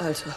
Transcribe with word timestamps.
Also, 0.00 0.30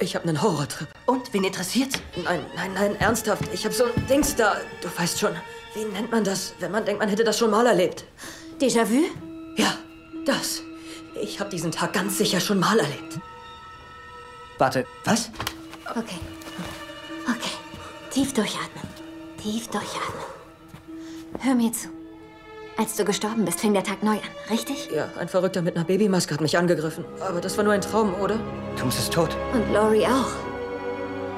ich 0.00 0.16
habe 0.16 0.28
einen 0.28 0.42
Horrortrip. 0.42 0.88
Und, 1.06 1.32
wen 1.32 1.44
interessiert's? 1.44 2.00
Nein, 2.16 2.44
nein, 2.56 2.74
nein, 2.74 2.96
ernsthaft. 2.96 3.44
Ich 3.52 3.64
habe 3.64 3.72
so 3.72 3.84
ein 3.84 4.06
Dings 4.08 4.34
da. 4.34 4.56
Du 4.80 4.88
weißt 4.98 5.20
schon, 5.20 5.36
wie 5.74 5.84
nennt 5.84 6.10
man 6.10 6.24
das, 6.24 6.54
wenn 6.58 6.72
man 6.72 6.84
denkt, 6.84 7.00
man 7.00 7.08
hätte 7.08 7.22
das 7.22 7.38
schon 7.38 7.52
mal 7.52 7.64
erlebt? 7.66 8.04
Déjà-vu? 8.60 9.04
Ja, 9.56 9.78
das. 10.26 10.62
Ich 11.20 11.38
habe 11.38 11.50
diesen 11.50 11.70
Tag 11.70 11.92
ganz 11.92 12.18
sicher 12.18 12.40
schon 12.40 12.58
mal 12.58 12.78
erlebt. 12.80 13.20
Warte, 14.58 14.86
was? 15.04 15.30
Okay. 15.90 16.18
Okay. 17.24 17.56
Tief 18.10 18.34
durchatmen. 18.34 18.88
Tief 19.40 19.68
durchatmen. 19.68 20.24
Hör 21.38 21.54
mir 21.54 21.72
zu. 21.72 22.01
Als 22.76 22.96
du 22.96 23.04
gestorben 23.04 23.44
bist, 23.44 23.60
fing 23.60 23.74
der 23.74 23.84
Tag 23.84 24.02
neu 24.02 24.12
an, 24.12 24.20
richtig? 24.50 24.88
Ja, 24.94 25.08
ein 25.18 25.28
Verrückter 25.28 25.60
mit 25.62 25.76
einer 25.76 25.84
Babymaske 25.84 26.32
hat 26.34 26.40
mich 26.40 26.56
angegriffen. 26.56 27.04
Aber 27.20 27.40
das 27.40 27.56
war 27.56 27.64
nur 27.64 27.74
ein 27.74 27.82
Traum, 27.82 28.14
oder? 28.14 28.38
Thomas 28.78 28.98
ist 28.98 29.12
tot. 29.12 29.36
Und 29.52 29.72
Laurie 29.72 30.06
auch. 30.06 30.30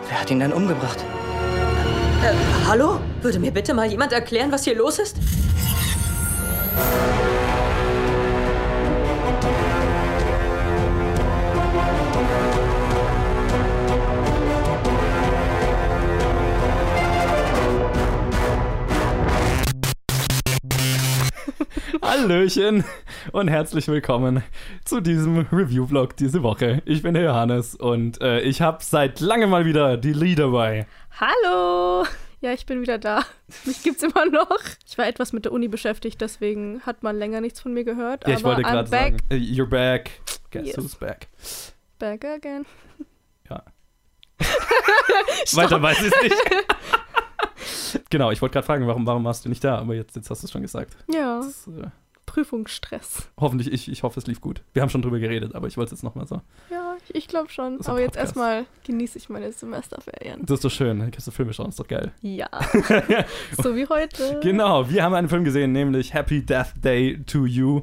Wer 0.08 0.20
hat 0.20 0.30
ihn 0.30 0.40
dann 0.40 0.52
umgebracht? 0.52 0.98
Äh, 2.22 2.34
hallo? 2.68 3.00
Würde 3.20 3.40
mir 3.40 3.50
bitte 3.50 3.74
mal 3.74 3.86
jemand 3.86 4.12
erklären, 4.12 4.52
was 4.52 4.64
hier 4.64 4.76
los 4.76 4.98
ist? 4.98 5.16
Hallöchen 22.08 22.84
und 23.32 23.48
herzlich 23.48 23.88
willkommen 23.88 24.42
zu 24.84 25.00
diesem 25.00 25.46
Review-Vlog 25.50 26.14
diese 26.18 26.42
Woche. 26.42 26.82
Ich 26.84 27.02
bin 27.02 27.14
der 27.14 27.22
Johannes 27.22 27.74
und 27.74 28.20
äh, 28.20 28.40
ich 28.40 28.60
habe 28.60 28.84
seit 28.84 29.20
langem 29.20 29.48
mal 29.48 29.64
wieder 29.64 29.96
die 29.96 30.12
Lee 30.12 30.34
dabei. 30.34 30.86
Hallo! 31.18 32.04
Ja, 32.42 32.52
ich 32.52 32.66
bin 32.66 32.82
wieder 32.82 32.98
da. 32.98 33.24
Mich 33.64 33.82
gibt's 33.82 34.02
immer 34.02 34.26
noch. 34.26 34.58
Ich 34.86 34.98
war 34.98 35.06
etwas 35.06 35.32
mit 35.32 35.46
der 35.46 35.52
Uni 35.52 35.66
beschäftigt, 35.68 36.20
deswegen 36.20 36.82
hat 36.82 37.02
man 37.02 37.16
länger 37.16 37.40
nichts 37.40 37.60
von 37.60 37.72
mir 37.72 37.84
gehört. 37.84 38.28
Ja, 38.28 38.34
ich 38.36 38.44
wollte 38.44 38.62
gerade 38.62 38.86
sagen, 38.88 39.16
äh, 39.30 39.36
you're 39.36 39.64
back. 39.64 40.10
Guess 40.50 40.66
Yes. 40.66 40.76
who's 40.76 40.94
back? 40.96 41.28
Back 41.98 42.22
again. 42.26 42.66
Ja. 43.48 43.62
Weiter 45.54 45.80
weiß 45.80 46.02
ich 46.02 46.22
nicht. 46.22 46.36
genau, 48.10 48.30
ich 48.30 48.40
wollte 48.42 48.54
gerade 48.54 48.66
fragen, 48.66 48.86
warum, 48.86 49.06
warum 49.06 49.24
warst 49.24 49.44
du 49.44 49.48
nicht 49.48 49.62
da? 49.64 49.78
Aber 49.78 49.94
jetzt, 49.94 50.16
jetzt 50.16 50.30
hast 50.30 50.42
du 50.42 50.46
es 50.46 50.52
schon 50.52 50.62
gesagt. 50.62 50.96
Ja, 51.12 51.40
Das, 51.40 51.66
äh, 51.68 51.88
Prüfungsstress. 52.26 53.28
hoffentlich, 53.38 53.72
ich, 53.72 53.88
ich 53.90 54.02
hoffe, 54.02 54.18
es 54.18 54.26
lief 54.26 54.40
gut. 54.40 54.62
Wir 54.72 54.82
haben 54.82 54.88
schon 54.88 55.02
drüber 55.02 55.18
geredet, 55.18 55.54
aber 55.54 55.68
ich 55.68 55.76
wollte 55.76 55.94
es 55.94 56.00
jetzt 56.00 56.02
nochmal 56.02 56.26
so. 56.26 56.40
Ja, 56.70 56.96
ich, 57.08 57.14
ich 57.14 57.28
glaube 57.28 57.50
schon. 57.50 57.78
Ein 57.78 57.86
Aber 57.86 58.00
jetzt 58.00 58.16
erstmal 58.16 58.64
genieße 58.84 59.18
ich 59.18 59.28
meine 59.28 59.52
Semesterferien. 59.52 60.40
Das 60.44 60.56
ist 60.56 60.64
doch 60.64 60.70
schön. 60.70 60.98
Dann 60.98 61.10
kannst 61.10 61.26
du 61.26 61.30
Filme 61.30 61.52
schauen, 61.52 61.68
ist 61.68 61.78
doch 61.78 61.86
geil. 61.86 62.12
Ja. 62.22 62.48
so 63.62 63.76
wie 63.76 63.86
heute. 63.86 64.40
Genau, 64.42 64.88
wir 64.90 65.04
haben 65.04 65.14
einen 65.14 65.28
Film 65.28 65.44
gesehen, 65.44 65.72
nämlich 65.72 66.12
Happy 66.14 66.44
Death 66.44 66.72
Day 66.82 67.22
to 67.24 67.46
You. 67.46 67.82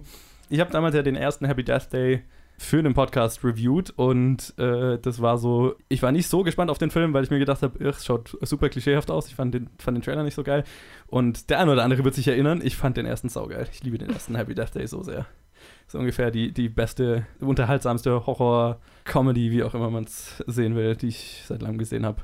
Ich 0.50 0.59
habe 0.59 0.72
damals 0.72 0.96
ja 0.96 1.02
den 1.02 1.16
ersten 1.16 1.46
Happy 1.46 1.64
Death 1.64 1.94
Day 1.94 2.23
für 2.62 2.84
den 2.84 2.94
Podcast 2.94 3.44
reviewed 3.44 3.90
und 3.90 4.54
äh, 4.58 5.00
das 5.00 5.22
war 5.22 5.38
so, 5.38 5.76
ich 5.90 6.04
war 6.04 6.12
nicht 6.12 6.28
so 6.28 6.44
gespannt 6.44 6.70
auf 6.70 6.78
den 6.78 6.92
Film, 6.92 7.12
weil 7.14 7.23
ich 7.23 7.31
mir 7.31 7.40
gedacht 7.40 7.64
habe, 7.64 7.84
es 7.84 8.06
schaut 8.06 8.38
super 8.42 8.70
klischeehaft 8.70 9.09
aus. 9.09 9.28
Ich 9.28 9.36
fand 9.36 9.53
den, 9.53 9.70
fand 9.80 9.98
den 9.98 10.03
Trailer 10.03 10.23
nicht 10.23 10.36
so 10.36 10.44
geil. 10.44 10.64
Und 11.08 11.50
der 11.50 11.59
eine 11.59 11.72
oder 11.72 11.84
andere 11.84 12.03
wird 12.03 12.14
sich 12.14 12.28
erinnern, 12.28 12.62
ich 12.64 12.78
fand 12.78 12.98
den 12.98 13.08
ersten 13.08 13.30
saugeil. 13.30 13.68
Ich 13.72 13.84
liebe 13.84 13.98
den 13.98 14.12
ersten 14.12 14.36
Happy 14.36 14.53
Death 14.53 14.76
Day 14.76 14.86
so 14.86 15.02
sehr. 15.02 15.26
So 15.88 15.98
ungefähr 15.98 16.30
die, 16.30 16.53
die 16.53 16.70
beste, 16.70 17.26
unterhaltsamste 17.40 18.26
Horror-Comedy, 18.26 19.52
wie 19.52 19.64
auch 19.64 19.73
immer 19.73 19.90
man 19.90 20.03
es 20.03 20.44
sehen 20.46 20.75
will, 20.75 20.96
die 20.96 21.08
ich 21.08 21.44
seit 21.46 21.62
langem 21.62 21.80
gesehen 21.80 22.06
habe. 22.06 22.22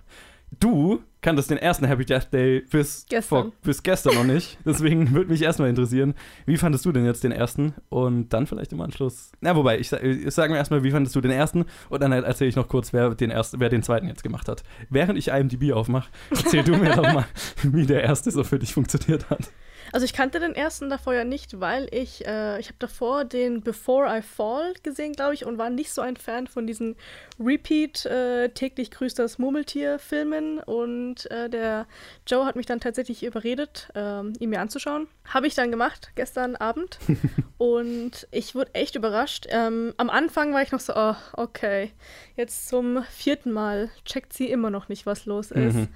Du 0.60 1.02
kanntest 1.22 1.50
den 1.50 1.58
ersten 1.58 1.86
Happy 1.86 2.06
Death 2.06 2.32
Day 2.32 2.62
bis 2.62 3.06
Gestern. 3.10 3.44
Vor, 3.44 3.52
bis 3.64 3.84
gestern 3.84 4.16
noch 4.16 4.24
nicht. 4.24 4.58
Deswegen 4.66 5.14
würde 5.14 5.30
mich 5.30 5.42
erstmal 5.42 5.70
interessieren, 5.70 6.14
wie 6.46 6.58
fandest 6.58 6.86
du 6.86 6.92
denn 6.92 7.06
jetzt 7.06 7.24
den 7.24 7.34
ersten? 7.34 7.74
Und 7.90 8.30
dann 8.30 8.48
vielleicht 8.48 8.72
im 8.72 8.80
Anschluss. 8.80 9.32
Na, 9.42 9.56
wobei, 9.56 9.78
ich, 9.78 9.92
ich 9.92 10.34
sage 10.34 10.52
mir 10.52 10.58
erstmal, 10.58 10.84
wie 10.84 10.92
fandest 10.92 11.16
du 11.16 11.22
den 11.22 11.32
ersten? 11.32 11.66
Und 11.90 12.02
dann 12.02 12.12
erzähle 12.14 12.50
ich 12.50 12.56
noch 12.56 12.70
kurz, 12.70 12.94
wer 12.94 13.14
den, 13.14 13.30
ersten, 13.30 13.60
wer 13.60 13.70
den 13.70 13.84
zweiten 13.84 14.08
jetzt 14.08 14.24
gemacht 14.24 14.48
hat. 14.48 14.64
Während 14.90 15.20
ich 15.20 15.28
IMDb 15.30 15.74
aufmache, 15.74 16.10
erzähl 16.30 16.64
du 16.64 16.78
mir 16.78 16.96
doch 16.96 17.04
mal, 17.14 17.26
wie 17.64 17.86
der 17.86 18.04
erste 18.04 18.32
so 18.32 18.44
für 18.44 18.58
dich 18.58 18.74
funktioniert 18.74 19.30
hat. 19.30 19.52
Also 19.92 20.06
ich 20.06 20.14
kannte 20.14 20.40
den 20.40 20.56
ersten 20.56 20.90
davor 20.90 21.14
ja 21.14 21.24
nicht, 21.24 21.60
weil 21.60 21.88
ich, 21.92 22.26
äh, 22.26 22.60
ich 22.60 22.68
habe 22.68 22.78
davor 22.80 23.26
den 23.26 23.62
Before 23.62 24.08
I 24.08 24.22
Fall 24.22 24.74
gesehen, 24.84 25.14
glaube 25.14 25.34
ich, 25.34 25.46
und 25.46 25.58
war 25.58 25.70
nicht 25.70 25.92
so 25.92 26.02
ein 26.02 26.18
Fan 26.18 26.48
von 26.48 26.68
diesen 26.68 26.96
Repeat 27.40 28.06
äh, 28.06 28.50
täglich 28.50 28.92
grüßt 28.92 29.18
das 29.20 29.38
Murmeltier 29.38 30.00
Filmen 30.00 30.60
und 30.60 31.30
äh, 31.32 31.50
der 31.50 31.88
Joe 32.26 32.46
hat 32.46 32.56
mich 32.56 32.66
dann 32.66 32.80
tatsächlich 32.80 33.24
überredet, 33.24 33.90
ähm, 33.96 34.34
ihn 34.40 34.50
mir 34.50 34.60
anzuschauen. 34.60 35.08
Habe 35.26 35.48
ich 35.48 35.56
dann 35.56 35.72
gemacht 35.72 36.12
gestern 36.16 36.56
Abend 36.56 37.00
und 37.58 38.28
ich 38.32 38.56
wurde 38.56 38.74
echt 38.76 38.96
überrascht. 38.96 39.48
Ähm, 39.50 39.94
am 39.98 40.10
Anfang 40.10 40.54
war 40.54 40.62
ich 40.62 40.72
noch 40.72 40.80
so, 40.80 40.94
oh, 40.96 41.16
okay, 41.34 41.92
jetzt 42.36 42.68
zum 42.68 43.04
vierten 43.10 43.52
Mal 43.52 43.90
checkt 44.06 44.34
sie 44.34 44.50
immer 44.50 44.70
noch 44.70 44.90
nicht, 44.90 45.06
was 45.06 45.26
los 45.26 45.52
ist. 45.52 45.76
Mhm. 45.76 45.88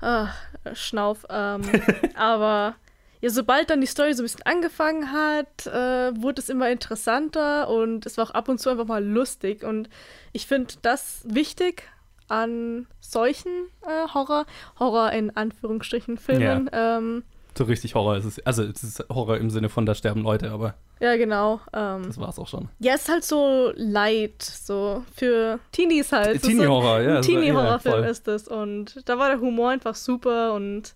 Ah, 0.00 0.30
Schnauf. 0.74 1.24
Ähm, 1.30 1.62
aber 2.14 2.74
ja, 3.22 3.30
sobald 3.30 3.70
dann 3.70 3.80
die 3.80 3.86
Story 3.86 4.12
so 4.14 4.22
ein 4.22 4.26
bisschen 4.26 4.42
angefangen 4.44 5.12
hat, 5.12 5.66
äh, 5.66 6.20
wurde 6.20 6.42
es 6.42 6.48
immer 6.48 6.68
interessanter 6.70 7.68
und 7.68 8.04
es 8.04 8.18
war 8.18 8.26
auch 8.26 8.30
ab 8.32 8.48
und 8.48 8.58
zu 8.60 8.68
einfach 8.68 8.84
mal 8.86 9.02
lustig. 9.02 9.62
Und 9.62 9.88
ich 10.32 10.46
finde 10.46 10.74
das 10.82 11.20
wichtig 11.24 11.84
an 12.28 12.86
solchen 13.00 13.50
äh, 13.86 14.08
Horror, 14.12 14.44
Horror 14.78 15.12
in 15.12 15.36
Anführungsstrichen 15.36 16.18
Filmen. 16.18 16.68
Ähm, 16.72 17.22
So 17.56 17.64
richtig 17.64 17.94
Horror 17.94 18.16
ist 18.16 18.24
es. 18.24 18.44
Also, 18.44 18.64
es 18.64 18.82
ist 18.82 19.04
Horror 19.08 19.36
im 19.36 19.50
Sinne 19.50 19.68
von, 19.68 19.86
da 19.86 19.94
sterben 19.94 20.22
Leute, 20.22 20.50
aber 20.50 20.74
ja, 20.98 21.16
genau. 21.16 21.60
Ähm, 21.72 22.04
das 22.06 22.18
war's 22.18 22.38
auch 22.38 22.46
schon. 22.48 22.68
ja, 22.78 22.94
es 22.94 23.02
ist 23.02 23.08
halt 23.08 23.24
so 23.24 23.72
light, 23.76 24.40
so 24.42 25.04
für 25.14 25.58
Teenies 25.72 26.10
halt. 26.12 26.36
Es 26.36 26.42
Teenie-Horror, 26.42 27.02
so, 27.02 27.08
ja, 27.08 27.14
ja, 27.16 27.20
Teenie-Horrorfilm 27.20 27.94
voll. 28.02 28.04
ist 28.04 28.26
es. 28.28 28.48
Und 28.48 29.08
da 29.08 29.18
war 29.18 29.28
der 29.28 29.40
Humor 29.40 29.70
einfach 29.70 29.94
super 29.96 30.54
und 30.54 30.94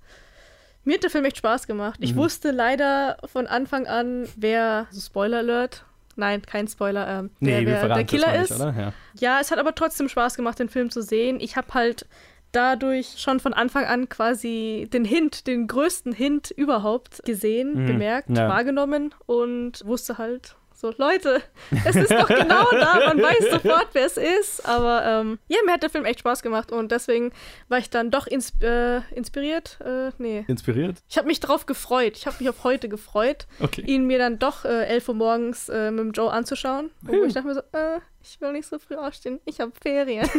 mir 0.86 0.94
hat 0.94 1.02
der 1.02 1.10
Film 1.10 1.24
echt 1.26 1.36
Spaß 1.36 1.66
gemacht. 1.66 1.98
Ich 2.02 2.14
Mhm. 2.14 2.18
wusste 2.18 2.50
leider 2.52 3.18
von 3.26 3.46
Anfang 3.46 3.86
an, 3.86 4.26
wer, 4.36 4.86
so 4.90 5.00
Spoiler 5.00 5.38
Alert, 5.38 5.84
nein, 6.16 6.40
kein 6.42 6.66
Spoiler, 6.68 7.06
ähm, 7.06 7.30
wer, 7.40 7.60
Nee, 7.60 7.66
wer 7.66 7.76
verraten 7.80 7.98
der 7.98 8.04
Killer 8.06 8.32
nicht, 8.38 8.50
ist. 8.50 8.60
oder? 8.60 8.74
Ja. 8.78 8.92
Ja, 9.18 9.38
es 9.40 9.50
hat 9.50 9.58
aber 9.58 9.74
trotzdem 9.74 10.08
Spaß 10.08 10.36
gemacht, 10.36 10.58
den 10.58 10.68
Film 10.70 10.90
zu 10.90 11.02
sehen. 11.02 11.38
Ich 11.40 11.56
habe 11.56 11.74
halt 11.74 12.06
dadurch 12.52 13.14
schon 13.18 13.40
von 13.40 13.52
Anfang 13.52 13.84
an 13.84 14.08
quasi 14.08 14.88
den 14.92 15.04
Hint, 15.04 15.46
den 15.46 15.66
größten 15.66 16.12
Hint 16.12 16.50
überhaupt 16.50 17.22
gesehen, 17.24 17.82
Mhm, 17.82 17.86
bemerkt, 17.86 18.30
ja. 18.30 18.48
wahrgenommen 18.48 19.14
und 19.26 19.84
wusste 19.84 20.16
halt 20.18 20.56
so, 20.76 20.92
Leute, 20.98 21.42
es 21.86 21.96
ist 21.96 22.12
doch 22.12 22.28
genau 22.28 22.64
da, 22.70 23.00
man 23.06 23.20
weiß 23.22 23.50
sofort, 23.50 23.88
wer 23.94 24.04
es 24.06 24.16
ist. 24.18 24.66
Aber 24.68 25.04
ähm, 25.04 25.38
ja, 25.48 25.56
mir 25.64 25.72
hat 25.72 25.82
der 25.82 25.90
Film 25.90 26.04
echt 26.04 26.20
Spaß 26.20 26.42
gemacht 26.42 26.70
und 26.70 26.92
deswegen 26.92 27.32
war 27.68 27.78
ich 27.78 27.88
dann 27.88 28.10
doch 28.10 28.26
ins 28.26 28.52
äh, 28.60 29.00
inspiriert. 29.14 29.78
Äh, 29.84 30.10
nee. 30.18 30.44
Inspiriert? 30.48 30.98
Ich 31.08 31.16
habe 31.16 31.26
mich 31.28 31.40
drauf 31.40 31.64
gefreut. 31.64 32.16
Ich 32.16 32.26
habe 32.26 32.36
mich 32.40 32.48
auf 32.50 32.62
heute 32.62 32.88
gefreut, 32.88 33.46
Okay. 33.58 33.80
ihn 33.86 34.06
mir 34.06 34.18
dann 34.18 34.38
doch 34.38 34.64
äh, 34.66 34.84
11 34.86 35.08
Uhr 35.08 35.14
morgens 35.14 35.68
äh, 35.70 35.90
mit 35.90 36.00
dem 36.00 36.12
Joe 36.12 36.30
anzuschauen. 36.30 36.90
Wo 37.00 37.24
ich 37.24 37.32
dachte 37.32 37.48
mir 37.48 37.54
so, 37.54 37.60
äh, 37.72 38.00
ich 38.28 38.40
will 38.40 38.52
nicht 38.52 38.66
so 38.66 38.78
früh 38.78 38.96
aufstehen, 38.96 39.40
ich 39.44 39.60
habe 39.60 39.72
Ferien. 39.80 40.28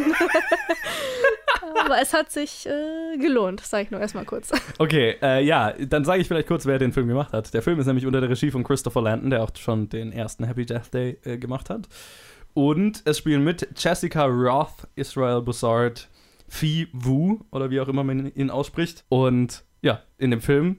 Aber 1.85 2.01
es 2.01 2.13
hat 2.13 2.31
sich 2.31 2.65
äh, 2.65 3.17
gelohnt, 3.17 3.61
sage 3.61 3.83
ich 3.83 3.91
nur 3.91 3.99
erstmal 3.99 4.25
kurz. 4.25 4.51
Okay, 4.77 5.15
äh, 5.21 5.43
ja, 5.43 5.73
dann 5.73 6.05
sage 6.05 6.21
ich 6.21 6.27
vielleicht 6.27 6.47
kurz, 6.47 6.65
wer 6.65 6.79
den 6.79 6.93
Film 6.93 7.07
gemacht 7.07 7.33
hat. 7.33 7.53
Der 7.53 7.61
Film 7.61 7.79
ist 7.79 7.85
nämlich 7.85 8.05
unter 8.05 8.21
der 8.21 8.29
Regie 8.29 8.51
von 8.51 8.63
Christopher 8.63 9.01
Landon, 9.01 9.29
der 9.29 9.43
auch 9.43 9.51
schon 9.57 9.89
den 9.89 10.11
ersten 10.11 10.43
Happy 10.45 10.65
Death 10.65 10.93
Day 10.93 11.17
äh, 11.23 11.37
gemacht 11.37 11.69
hat. 11.69 11.87
Und 12.53 13.01
es 13.05 13.17
spielen 13.17 13.43
mit 13.43 13.67
Jessica 13.75 14.25
Roth, 14.25 14.88
Israel 14.95 15.41
Bussard, 15.41 16.09
Phi 16.47 16.88
Wu, 16.94 17.39
oder 17.51 17.69
wie 17.69 17.79
auch 17.79 17.88
immer 17.88 18.03
man 18.03 18.31
ihn 18.33 18.50
ausspricht. 18.50 19.06
Und 19.09 19.63
ja, 19.81 20.01
in 20.17 20.31
dem 20.31 20.41
Film, 20.41 20.77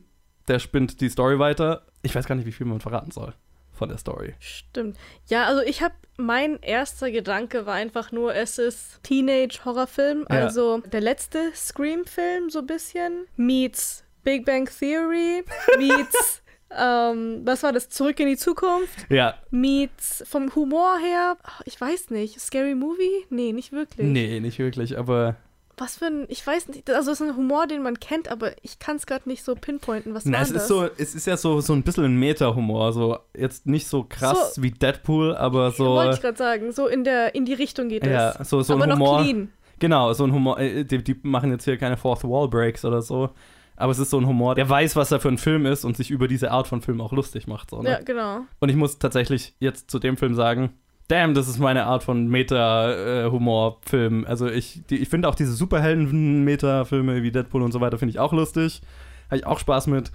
der 0.49 0.59
spinnt 0.59 1.01
die 1.01 1.09
Story 1.09 1.39
weiter. 1.39 1.87
Ich 2.03 2.15
weiß 2.15 2.27
gar 2.27 2.35
nicht, 2.35 2.47
wie 2.47 2.53
viel 2.53 2.67
man 2.67 2.81
verraten 2.81 3.11
soll 3.11 3.35
von 3.79 3.89
der 3.89 3.99
Story. 3.99 4.35
Stimmt. 4.41 4.97
Ja, 5.29 5.47
also 5.47 5.63
ich 5.63 5.83
habe, 5.83 5.95
mein 6.17 6.61
erster 6.61 7.11
Gedanke 7.11 7.65
war 7.65 7.75
einfach 7.75 8.13
nur, 8.13 8.35
es 8.35 8.59
ist 8.59 9.03
Teenage-Horrorfilm. 9.05 10.27
Ja. 10.29 10.37
Also 10.37 10.79
der 10.79 11.01
letzte 11.01 11.53
Scream-Film 11.55 12.51
so 12.51 12.59
ein 12.59 12.67
bisschen. 12.67 13.27
Meets 13.37 14.05
Big 14.25 14.45
Bang 14.45 14.69
Theory. 14.69 15.45
Meets, 15.79 16.43
ähm, 16.77 17.43
was 17.45 17.63
war 17.63 17.73
das? 17.73 17.89
Zurück 17.89 18.21
in 18.21 18.27
die 18.27 18.37
Zukunft. 18.37 19.07
Ja, 19.09 19.39
Meets 19.51 20.25
vom 20.29 20.55
Humor 20.55 20.99
her, 20.99 21.39
ich 21.65 21.81
weiß 21.81 22.11
nicht, 22.11 22.41
Scary 22.41 22.75
Movie? 22.75 23.27
Nee, 23.31 23.53
nicht 23.53 23.73
wirklich. 23.73 24.07
nee, 24.07 24.41
nicht 24.41 24.59
wirklich, 24.59 24.99
aber 24.99 25.37
Was 25.79 25.97
für 25.99 26.07
ein, 26.07 26.25
ich 26.29 26.45
weiß 26.47 26.69
nicht, 26.69 26.91
also 26.91 27.13
es 27.13 27.21
ist 27.21 27.27
ein 27.29 27.37
Humor, 27.37 27.67
den 27.67 27.83
man 27.83 28.01
kennt, 28.01 28.29
aber 28.31 28.53
ich 28.63 28.79
kann 28.81 28.97
es 28.97 29.07
gerade 29.07 29.29
nicht 29.29 29.45
so 29.45 29.55
pinpointen. 29.55 30.13
Was 30.15 30.25
Na, 30.25 30.39
war 30.39 30.43
es 30.43 30.53
das? 30.53 30.63
ist 30.63 30.69
so, 30.69 30.89
es 30.99 31.15
ist 31.15 31.27
ja 31.27 31.37
so, 31.37 31.61
so 31.61 31.73
ein 31.73 31.83
bisschen 31.83 32.05
ein 32.05 32.17
Meta-Humor. 32.17 32.93
So, 32.93 33.19
jetzt 33.37 33.67
nicht 33.67 33.87
so 33.87 34.05
krass 34.09 34.57
So- 34.57 34.63
wie 34.63 34.71
Deadpool, 34.73 35.37
aber 35.37 35.71
so. 35.71 35.87
Wollte 35.87 36.15
ich 36.17 36.21
gerade 36.21 36.37
sagen, 36.37 36.73
so 36.73 36.87
in, 36.89 37.05
der, 37.05 37.35
in 37.35 37.45
die 37.45 37.55
Richtung 37.55 37.89
geht 37.89 38.05
ja, 38.05 38.33
es. 38.41 38.49
so, 38.51 38.61
so 38.63 38.75
aber 38.75 38.85
ein 38.85 38.89
noch 38.91 38.97
Humor. 38.97 39.23
clean. 39.23 39.53
Genau, 39.79 40.13
so 40.13 40.25
ein 40.25 40.33
Humor. 40.33 40.59
äh, 40.59 40.85
Die, 40.85 41.03
die 41.05 41.17
machen 41.23 41.51
jetzt 41.53 41.65
hier 41.65 41.77
keine 41.77 41.97
Fourth 41.97 42.25
Wall 42.25 42.49
Breaks 42.49 42.85
oder 42.85 43.01
so. 43.01 43.31
Aber 43.77 43.93
es 43.93 44.01
ist 44.01 44.11
so 44.11 44.19
ein 44.19 44.27
Humor, 44.27 44.57
der 44.57 44.69
weiß, 44.69 44.97
was 44.97 45.13
er 45.13 45.21
für 45.21 45.29
ein 45.29 45.39
Film 45.39 45.65
ist 45.65 45.85
und 45.85 45.97
sich 45.97 46.11
über 46.11 46.27
diese 46.27 46.51
Art 46.51 46.67
von 46.67 46.83
Film 46.83 47.01
auch 47.01 47.13
lustig 47.13 47.47
macht. 47.47 47.71
So, 47.71 47.81
ne? 47.81 47.91
Ja, 47.91 48.01
genau. 48.03 48.41
Und 48.59 48.71
ich 48.71 48.75
muss 48.75 48.99
tatsächlich 48.99 49.55
jetzt 49.61 49.89
zu 49.89 50.01
dem 50.01 50.17
Film 50.17 50.35
sagen, 50.35 50.73
damn, 51.09 51.35
das 51.35 51.49
ist 51.49 51.59
meine 51.59 51.85
Art 51.87 52.05
von 52.05 52.29
Meta-Humor-Film. 52.29 54.25
also 54.27 54.47
ich, 54.49 54.83
die, 54.89 54.99
ich 54.99 55.09
finde 55.09 55.29
auch 55.29 55.35
diese 55.35 55.53
Superhelden-Meta-Filme 55.53 57.23
wie 57.23 57.31
Deadpool 57.33 57.63
und 57.63 57.73
so 57.73 57.81
weiter, 57.81 57.99
finde 57.99 58.11
ich 58.11 58.19
auch 58.19 58.33
lustig. 58.33 58.81
Habe 59.27 59.37
ich 59.39 59.47
auch 59.47 59.59
Spaß 59.59 59.87
mit. 59.89 60.11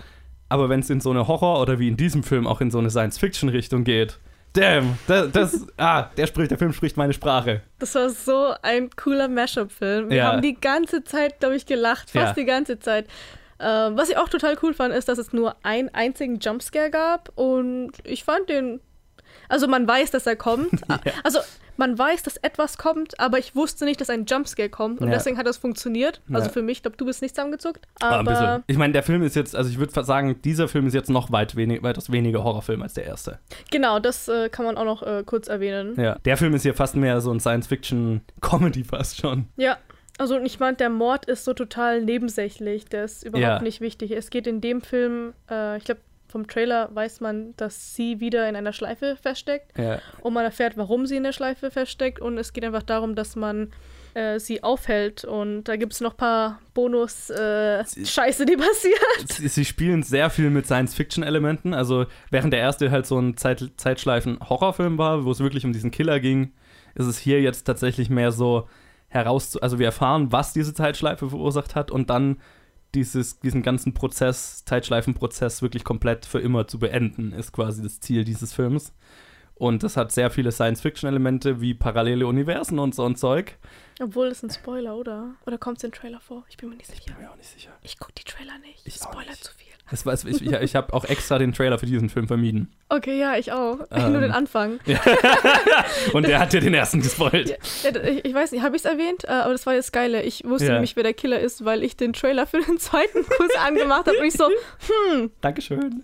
Aber 0.50 0.70
wenn 0.70 0.80
es 0.82 0.90
in 0.90 1.02
so 1.02 1.10
eine 1.12 1.28
Horror- 1.28 1.62
oder 1.62 1.80
wie 1.80 1.88
in 1.88 1.98
diesem 1.98 2.24
Film 2.24 2.46
auch 2.48 2.62
in 2.62 2.70
so 2.72 2.78
eine 2.80 2.90
Science-Fiction-Richtung 2.90 3.84
geht, 3.84 4.20
damn, 4.54 4.98
das, 5.08 5.32
das 5.32 5.68
ah, 5.78 6.10
der 6.18 6.28
spricht, 6.28 6.52
der 6.52 6.58
Film 6.58 6.74
spricht 6.74 6.96
meine 6.98 7.14
Sprache. 7.14 7.62
Das 7.80 7.96
war 7.96 8.10
so 8.10 8.54
ein 8.62 8.90
cooler 8.96 9.28
Mashup-Film. 9.28 10.10
Wir 10.10 10.18
Ja. 10.18 10.32
haben 10.34 10.42
die 10.42 10.56
ganze 10.60 11.04
Zeit, 11.04 11.40
glaube 11.40 11.56
ich, 11.56 11.66
gelacht. 11.66 12.12
Fast 12.12 12.36
Ja. 12.38 12.44
die 12.44 12.46
ganze 12.46 12.80
Zeit. 12.80 13.08
Ähm, 13.60 13.96
was 13.98 14.10
ich 14.10 14.18
auch 14.18 14.30
total 14.30 14.58
cool 14.62 14.74
fand, 14.74 14.94
ist, 14.94 15.08
dass 15.08 15.18
es 15.18 15.32
nur 15.34 15.56
einen 15.64 15.90
einzigen 15.90 16.38
Jumpscare 16.40 16.90
gab. 16.92 17.32
Und 17.36 17.92
ich 18.04 18.24
fand 18.24 18.50
den. 18.50 18.80
Also, 19.50 19.68
man 19.68 19.88
weiß, 19.88 20.12
dass 20.12 20.26
er 20.28 20.36
kommt. 20.36 20.70
Also, 21.24 21.40
man 21.76 21.98
weiß, 21.98 22.22
dass 22.22 22.38
etwas 22.38 22.78
kommt, 22.78 23.20
aber 23.20 23.40
ich 23.40 23.56
wusste 23.56 23.86
nicht, 23.86 24.00
dass 24.00 24.10
ein 24.12 24.26
Jumpscare 24.26 24.70
kommt. 24.70 25.02
Und 25.02 25.08
Ja. 25.08 25.16
deswegen 25.16 25.38
hat 25.40 25.48
das 25.48 25.58
funktioniert. 25.58 26.22
Also, 26.32 26.48
Ja. 26.48 26.54
für 26.54 26.62
mich, 26.62 26.78
ich 26.78 26.82
glaube, 26.84 26.98
du 26.98 27.06
bist 27.06 27.22
nicht 27.24 27.34
zusammengezuckt. 27.36 27.88
Aber 28.00 28.24
bisschen. 28.24 28.46
Aber 28.46 28.64
Ich 28.68 28.78
meine, 28.78 28.94
der 28.94 29.02
Film 29.02 29.24
ist 29.24 29.36
jetzt, 29.36 29.56
also 29.56 29.70
ich 29.72 29.80
würde 29.80 30.04
sagen, 30.04 30.40
dieser 30.44 30.68
Film 30.68 30.86
ist 30.86 30.94
jetzt 30.94 31.10
noch 31.10 31.32
weit 31.32 31.56
wenig, 31.56 31.82
weitaus 31.82 32.12
weniger 32.12 32.44
Horrorfilm 32.44 32.82
als 32.84 32.94
der 32.94 33.06
erste. 33.06 33.40
genau, 33.72 33.98
das 34.00 34.28
äh, 34.28 34.50
kann 34.50 34.66
man 34.66 34.78
auch 34.78 34.86
noch 34.86 35.02
äh, 35.02 35.24
kurz 35.26 35.48
erwähnen. 35.48 36.00
Ja. 36.00 36.16
Der 36.26 36.38
Film 36.38 36.54
ist 36.54 36.62
hier 36.62 36.76
fast 36.76 36.96
mehr 36.96 37.20
so 37.22 37.32
ein 37.32 37.40
Science-Fiction-Comedy 37.40 38.84
fast 38.90 39.20
schon. 39.20 39.48
Ja, 39.58 39.78
also 40.20 40.40
ich 40.40 40.60
meine, 40.60 40.78
der 40.78 40.90
Mord 40.90 41.26
ist 41.26 41.44
so 41.44 41.54
total 41.54 42.02
nebensächlich, 42.04 42.86
der 42.86 43.06
ist 43.06 43.24
überhaupt 43.24 43.42
Ja. 43.42 43.62
nicht 43.62 43.82
wichtig. 43.82 44.12
Es 44.12 44.30
geht 44.30 44.46
in 44.48 44.62
dem 44.62 44.82
Film, 44.82 45.34
äh, 45.50 45.78
ich 45.78 45.84
glaube, 45.86 46.02
vom 46.34 46.48
Trailer 46.48 46.90
weiß 46.94 47.22
man, 47.22 47.54
dass 47.56 47.96
sie 47.96 48.20
wieder 48.20 48.50
in 48.50 48.56
einer 48.56 48.74
Schleife 48.74 49.16
feststeckt 49.22 49.78
Ja. 49.78 50.00
und 50.22 50.34
man 50.34 50.44
erfährt, 50.44 50.76
warum 50.78 51.06
sie 51.06 51.16
in 51.16 51.24
der 51.24 51.32
Schleife 51.32 51.72
feststeckt 51.72 52.20
und 52.20 52.38
es 52.38 52.52
geht 52.54 52.66
einfach 52.66 52.84
darum, 52.84 53.16
dass 53.16 53.36
man 53.36 53.72
äh, 54.16 54.40
sie 54.40 54.62
aufhält 54.64 55.24
und 55.26 55.64
da 55.66 55.76
gibt 55.76 55.94
es 55.94 56.02
noch 56.02 56.12
ein 56.14 56.18
paar 56.18 56.60
Bonus-Scheiße, 56.74 58.46
die 58.46 58.58
passiert. 58.58 59.00
Sie, 59.32 59.48
sie 59.48 59.66
spielen 59.66 60.04
sehr 60.04 60.30
viel 60.30 60.50
mit 60.50 60.66
Science-Fiction-Elementen. 60.66 61.74
Also, 61.74 62.06
während 62.30 62.54
der 62.54 62.60
erste 62.60 62.92
halt 62.92 63.06
so 63.06 63.20
ein 63.20 63.38
Zeit, 63.38 63.64
Zeitschleifen-Horrorfilm 63.78 64.98
war, 64.98 65.26
wo 65.26 65.32
es 65.32 65.40
wirklich 65.40 65.66
um 65.66 65.74
diesen 65.74 65.92
Killer 65.92 66.20
ging, 66.20 66.54
ist 66.96 67.06
es 67.08 67.18
hier 67.18 67.42
jetzt 67.42 67.64
tatsächlich 67.64 68.10
mehr 68.10 68.32
so 68.32 68.68
heraus. 69.08 69.58
Also, 69.58 69.80
wir 69.80 69.88
erfahren, 69.88 70.32
was 70.32 70.54
diese 70.54 70.74
Zeitschleife 70.74 71.30
verursacht 71.30 71.76
hat 71.76 71.90
und 71.92 72.10
dann 72.10 72.38
dieses, 72.96 73.40
diesen 73.40 73.62
ganzen 73.64 73.94
Prozess, 73.94 74.64
Zeitschleifenprozess 74.66 75.62
wirklich 75.62 75.84
komplett 75.84 76.26
für 76.26 76.40
immer 76.40 76.68
zu 76.68 76.80
beenden, 76.80 77.32
ist 77.34 77.52
quasi 77.52 77.82
das 77.82 78.00
Ziel 78.00 78.24
dieses 78.24 78.54
Films. 78.54 78.94
Und 79.56 79.84
das 79.84 79.98
hat 79.98 80.12
sehr 80.12 80.30
viele 80.30 80.52
Science-Fiction-Elemente 80.52 81.62
wie 81.62 81.74
parallele 81.74 82.26
Universen 82.28 82.80
und 82.80 82.96
so 82.96 83.06
ein 83.06 83.16
Zeug. 83.16 83.58
Obwohl 84.02 84.28
es 84.28 84.44
ein 84.44 84.50
Spoiler, 84.50 84.96
oder? 84.96 85.36
Oder 85.46 85.58
kommt 85.58 85.78
es 85.78 85.84
im 85.84 85.92
Trailer 85.92 86.20
vor? 86.20 86.44
Ich 86.50 86.58
bin 86.58 86.70
mir 86.70 86.76
nicht 86.76 86.90
sicher. 86.90 87.14
Bin 87.14 87.24
mir 87.24 87.32
auch 87.32 87.38
nicht 87.38 87.50
sicher. 87.50 87.72
Ich 87.84 88.00
gucke 88.00 88.14
die 88.18 88.24
Trailer 88.24 88.58
nicht. 88.60 88.86
Ich 88.86 88.96
Spoiler 88.96 89.34
zu 89.34 89.54
viel. 89.54 89.73
Das 89.92 90.06
weiß, 90.06 90.24
ich 90.26 90.42
ich, 90.42 90.52
ich 90.52 90.76
habe 90.76 90.94
auch 90.94 91.06
extra 91.06 91.38
den 91.38 91.54
Trailer 91.54 91.78
für 91.78 91.86
diesen 91.86 92.10
Film 92.10 92.28
vermieden. 92.28 92.72
Okay, 92.90 93.20
ja, 93.20 93.36
ich 93.38 93.52
auch. 93.52 93.80
Ähm. 93.92 94.12
Nur 94.14 94.22
den 94.22 94.32
Anfang. 94.32 94.80
Und 96.14 96.28
der 96.28 96.40
hat 96.40 96.54
ja 96.54 96.60
den 96.62 96.74
ersten 96.74 97.02
gespoilt. 97.02 97.50
Ja, 97.50 98.02
ich, 98.04 98.26
ich 98.26 98.34
weiß 98.34 98.52
nicht, 98.54 98.64
habe 98.64 98.76
ich 98.76 98.84
es 98.84 98.90
erwähnt? 98.90 99.26
Äh, 99.26 99.32
aber 99.32 99.52
das 99.52 99.66
war 99.66 99.76
das 99.76 99.92
Geile. 99.92 100.24
Ich 100.24 100.44
wusste 100.46 100.68
Ja. 100.68 100.74
nämlich, 100.74 100.96
wer 100.96 101.04
der 101.04 101.14
Killer 101.14 101.40
ist, 101.40 101.66
weil 101.66 101.84
ich 101.84 101.98
den 101.98 102.14
Trailer 102.14 102.48
für 102.48 102.62
den 102.62 102.80
zweiten 102.80 103.24
Kuss 103.26 103.52
angemacht 103.66 104.08
habe. 104.08 104.18
Und 104.18 104.26
ich 104.26 104.34
so, 104.34 104.50
Dankeschön. 105.42 106.04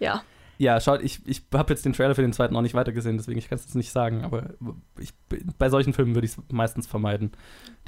ja. 0.00 0.22
Ja, 0.60 0.78
schaut, 0.78 1.00
ich, 1.00 1.20
ich 1.24 1.42
habe 1.54 1.72
jetzt 1.72 1.86
den 1.86 1.94
Trailer 1.94 2.14
für 2.14 2.20
den 2.20 2.34
zweiten 2.34 2.52
noch 2.52 2.60
nicht 2.60 2.74
weitergesehen, 2.74 3.16
deswegen 3.16 3.38
ich 3.38 3.48
kann 3.48 3.56
es 3.56 3.64
jetzt 3.64 3.76
nicht 3.76 3.92
sagen, 3.92 4.24
aber 4.24 4.50
ich, 4.98 5.14
bei 5.56 5.70
solchen 5.70 5.94
Filmen 5.94 6.14
würde 6.14 6.26
ich 6.26 6.32
es 6.32 6.38
meistens 6.52 6.86
vermeiden, 6.86 7.32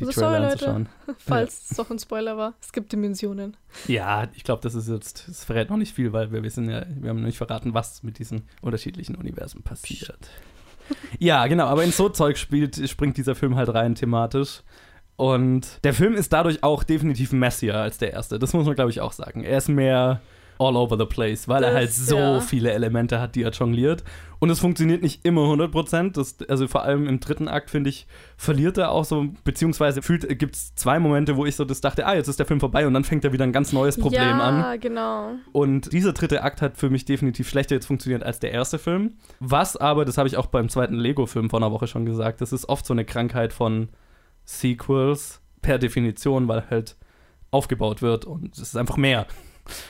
die 0.00 0.06
Also 0.06 0.22
Trailer 0.22 0.30
sorry, 0.30 0.42
Leute. 0.42 0.52
anzuschauen. 0.52 0.88
Falls 1.18 1.70
es 1.70 1.76
doch 1.76 1.90
ein 1.90 1.98
Spoiler 1.98 2.38
war. 2.38 2.54
Es 2.62 2.72
gibt 2.72 2.90
Dimensionen. 2.90 3.58
Ja, 3.88 4.26
ich 4.32 4.42
glaube, 4.42 4.62
das 4.62 4.74
ist 4.74 4.88
jetzt, 4.88 5.28
das 5.28 5.44
verrät 5.44 5.68
noch 5.68 5.76
nicht 5.76 5.94
viel, 5.94 6.14
weil 6.14 6.32
wir 6.32 6.42
wissen 6.42 6.70
ja, 6.70 6.86
wir 6.88 7.10
haben 7.10 7.18
noch 7.20 7.26
nicht 7.26 7.36
verraten, 7.36 7.74
was 7.74 8.02
mit 8.04 8.18
diesen 8.18 8.44
unterschiedlichen 8.62 9.16
Universen 9.16 9.62
passiert. 9.62 10.30
Ja, 11.18 11.46
genau, 11.48 11.66
aber 11.66 11.84
in 11.84 11.92
so 11.92 12.08
Zeug 12.08 12.38
spielt, 12.38 12.88
springt 12.88 13.18
dieser 13.18 13.34
Film 13.34 13.54
halt 13.54 13.68
rein 13.74 13.96
thematisch. 13.96 14.62
Und 15.16 15.84
der 15.84 15.92
Film 15.92 16.14
ist 16.14 16.32
dadurch 16.32 16.62
auch 16.62 16.84
definitiv 16.84 17.32
messier 17.32 17.74
als 17.76 17.98
der 17.98 18.14
erste. 18.14 18.38
Das 18.38 18.54
muss 18.54 18.64
man, 18.64 18.74
glaube 18.74 18.90
ich, 18.90 19.02
auch 19.02 19.12
sagen. 19.12 19.44
Er 19.44 19.58
ist 19.58 19.68
mehr 19.68 20.22
all 20.58 20.76
over 20.76 20.96
the 20.98 21.06
place, 21.06 21.48
weil 21.48 21.62
er 21.64 21.70
Das, 21.70 21.78
halt 21.78 21.92
so 21.92 22.16
ja. 22.16 22.40
viele 22.40 22.72
Elemente 22.72 23.20
hat, 23.20 23.34
die 23.34 23.42
er 23.42 23.50
jongliert. 23.50 24.04
Und 24.38 24.50
es 24.50 24.58
funktioniert 24.58 25.02
nicht 25.02 25.24
immer 25.24 25.42
100%. 25.42 26.12
Das, 26.14 26.36
also 26.48 26.66
vor 26.66 26.82
allem 26.82 27.06
im 27.06 27.20
dritten 27.20 27.46
Akt, 27.46 27.70
finde 27.70 27.90
ich, 27.90 28.06
verliert 28.36 28.76
er 28.76 28.90
auch 28.90 29.04
so, 29.04 29.26
beziehungsweise 29.44 30.00
gibt 30.00 30.56
es 30.56 30.74
zwei 30.74 30.98
Momente, 30.98 31.36
wo 31.36 31.46
ich 31.46 31.54
so 31.54 31.64
das 31.64 31.80
dachte, 31.80 32.06
ah, 32.06 32.14
jetzt 32.14 32.26
ist 32.28 32.40
der 32.40 32.46
Film 32.46 32.58
vorbei 32.58 32.86
und 32.86 32.94
dann 32.94 33.04
fängt 33.04 33.24
er 33.24 33.32
wieder 33.32 33.44
ein 33.44 33.52
ganz 33.52 33.72
neues 33.72 33.98
Problem 33.98 34.20
ja, 34.20 34.40
an. 34.40 34.80
genau. 34.80 35.30
Und 35.52 35.92
dieser 35.92 36.12
dritte 36.12 36.42
Akt 36.42 36.60
hat 36.60 36.76
für 36.76 36.90
mich 36.90 37.04
definitiv 37.04 37.48
schlechter 37.48 37.76
jetzt 37.76 37.86
funktioniert 37.86 38.24
als 38.24 38.40
der 38.40 38.50
erste 38.50 38.78
Film. 38.78 39.12
Was 39.38 39.76
aber, 39.76 40.04
das 40.04 40.18
habe 40.18 40.28
ich 40.28 40.36
auch 40.36 40.46
beim 40.46 40.68
zweiten 40.68 40.96
Lego-Film 40.96 41.48
vor 41.48 41.60
einer 41.60 41.70
Woche 41.70 41.86
schon 41.86 42.04
gesagt, 42.04 42.40
das 42.40 42.52
ist 42.52 42.68
oft 42.68 42.84
so 42.84 42.94
eine 42.94 43.04
Krankheit 43.04 43.52
von 43.52 43.90
Sequels 44.44 45.40
per 45.60 45.78
Definition, 45.78 46.48
weil 46.48 46.68
halt 46.68 46.96
aufgebaut 47.52 48.02
wird 48.02 48.24
und 48.24 48.54
es 48.54 48.60
ist 48.60 48.76
einfach 48.76 48.96
mehr. 48.96 49.26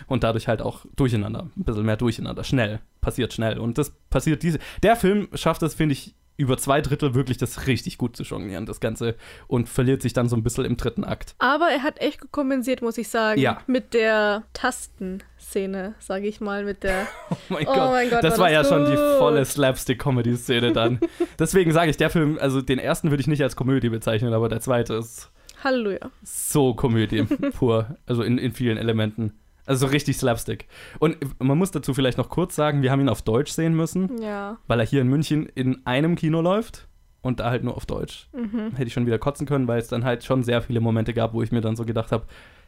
Und 0.07 0.23
dadurch 0.25 0.49
halt 0.49 0.63
auch 0.63 0.85
durcheinander, 0.97 1.49
ein 1.57 1.65
bisschen 1.65 1.85
mehr 1.87 1.97
durcheinander, 1.97 2.45
schnell, 2.45 2.81
passiert 3.01 3.33
schnell. 3.33 3.59
Und 3.59 3.79
das 3.79 3.91
passiert 4.11 4.43
diese. 4.43 4.59
Der 4.83 4.97
Film 4.97 5.29
schafft 5.35 5.63
es, 5.63 5.75
finde 5.75 5.95
ich, 5.95 6.15
über 6.39 6.57
zwei 6.57 6.81
Drittel 6.81 7.15
wirklich 7.15 7.37
das 7.37 7.67
richtig 7.67 7.99
gut 7.99 8.17
zu 8.17 8.23
jonglieren, 8.23 8.65
das 8.67 8.81
Ganze, 8.81 9.17
und 9.49 9.69
verliert 9.69 10.01
sich 10.03 10.13
dann 10.15 10.29
so 10.29 10.35
ein 10.37 10.43
bisschen 10.43 10.65
im 10.65 10.77
dritten 10.79 11.05
Akt. 11.05 11.35
Aber 11.39 11.69
er 11.69 11.83
hat 11.83 12.01
echt 12.01 12.21
gut 12.21 12.33
kompensiert, 12.33 12.81
muss 12.83 12.97
ich 12.99 13.09
sagen. 13.09 13.39
Ja. 13.41 13.61
Mit 13.67 13.93
der 13.95 14.43
Tastenszene, 14.55 15.95
sage 15.99 16.27
ich 16.27 16.41
mal, 16.41 16.65
mit 16.65 16.83
der. 16.83 17.07
Oh 17.31 17.37
mein 17.49 17.67
Oh 17.69 17.75
Gott. 17.75 17.91
mein 17.91 18.11
Gott, 18.11 18.25
das 18.25 18.35
war 18.39 18.47
war 18.47 18.51
ja 18.53 18.61
das 18.63 18.69
schon 18.71 18.85
die 18.87 18.93
gut. 18.97 19.19
volle 19.19 19.45
Slapstick-Comedy-Szene 19.45 20.73
dann. 20.73 21.01
Deswegen 21.39 21.73
sage 21.73 21.91
ich, 21.91 21.97
der 21.97 22.11
Film, 22.11 22.39
also 22.41 22.61
den 22.63 22.79
ersten 22.79 23.11
würde 23.11 23.21
ich 23.21 23.27
nicht 23.27 23.43
als 23.43 23.57
Komödie 23.57 23.89
bezeichnen, 23.91 24.33
aber 24.33 24.49
der 24.49 24.61
zweite 24.61 24.95
ist 24.95 25.31
Halleluja. 25.63 26.11
so 26.25 26.75
Komödie 26.75 27.23
pur. 27.53 27.96
Also 28.06 28.23
in, 28.23 28.39
in 28.39 28.53
vielen 28.53 28.79
Elementen. 28.79 29.39
Also 29.67 29.87
so 29.87 29.93
richtig 29.93 30.17
Slapstick. 30.17 30.67
Und 30.99 31.17
man 31.39 31.57
muss 31.57 31.71
dazu 31.71 31.95
vielleicht 31.95 32.19
noch 32.19 32.29
kurz 32.29 32.57
sagen, 32.57 32.83
wir 32.83 32.91
haben 32.91 33.01
ihn 33.01 33.09
auf 33.09 33.23
Deutsch 33.23 33.53
sehen 33.53 33.75
müssen, 33.75 34.21
Ja. 34.21 34.59
weil 34.67 34.81
er 34.81 34.87
hier 34.87 35.01
in 35.03 35.09
München 35.09 35.47
in 35.55 35.87
einem 35.87 36.17
Kino 36.17 36.41
läuft 36.41 36.89
und 37.21 37.39
da 37.41 37.51
halt 37.51 37.63
nur 37.63 37.77
auf 37.77 37.87
Deutsch. 37.87 38.29
Mhm. 38.33 38.73
Hätte 38.73 38.89
ich 38.89 38.93
schon 38.93 39.07
wieder 39.07 39.19
kotzen 39.19 39.47
können, 39.47 39.69
weil 39.69 39.79
es 39.79 39.87
dann 39.89 40.05
halt 40.05 40.25
schon 40.25 40.43
sehr 40.43 40.63
viele 40.63 40.81
Momente 40.81 41.15
gab, 41.15 41.33
wo 41.33 41.43
ich 41.43 41.53
mir 41.53 41.61
dann 41.61 41.77
so 41.77 41.85
gedacht 41.85 42.11
habe, 42.11 42.25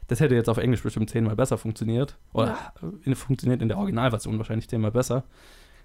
das 0.06 0.20
hätte 0.20 0.34
jetzt 0.34 0.48
auf 0.48 0.58
Englisch 0.58 0.82
bestimmt 0.82 1.10
zehnmal 1.10 1.34
besser 1.34 1.58
funktioniert. 1.58 2.16
Oder 2.32 2.56
in, 3.04 3.14
funktioniert 3.16 3.60
in 3.62 3.68
der 3.68 3.78
Originalversion 3.78 4.36
wahrscheinlich 4.38 4.68
zehnmal 4.68 4.92
besser. 4.92 5.24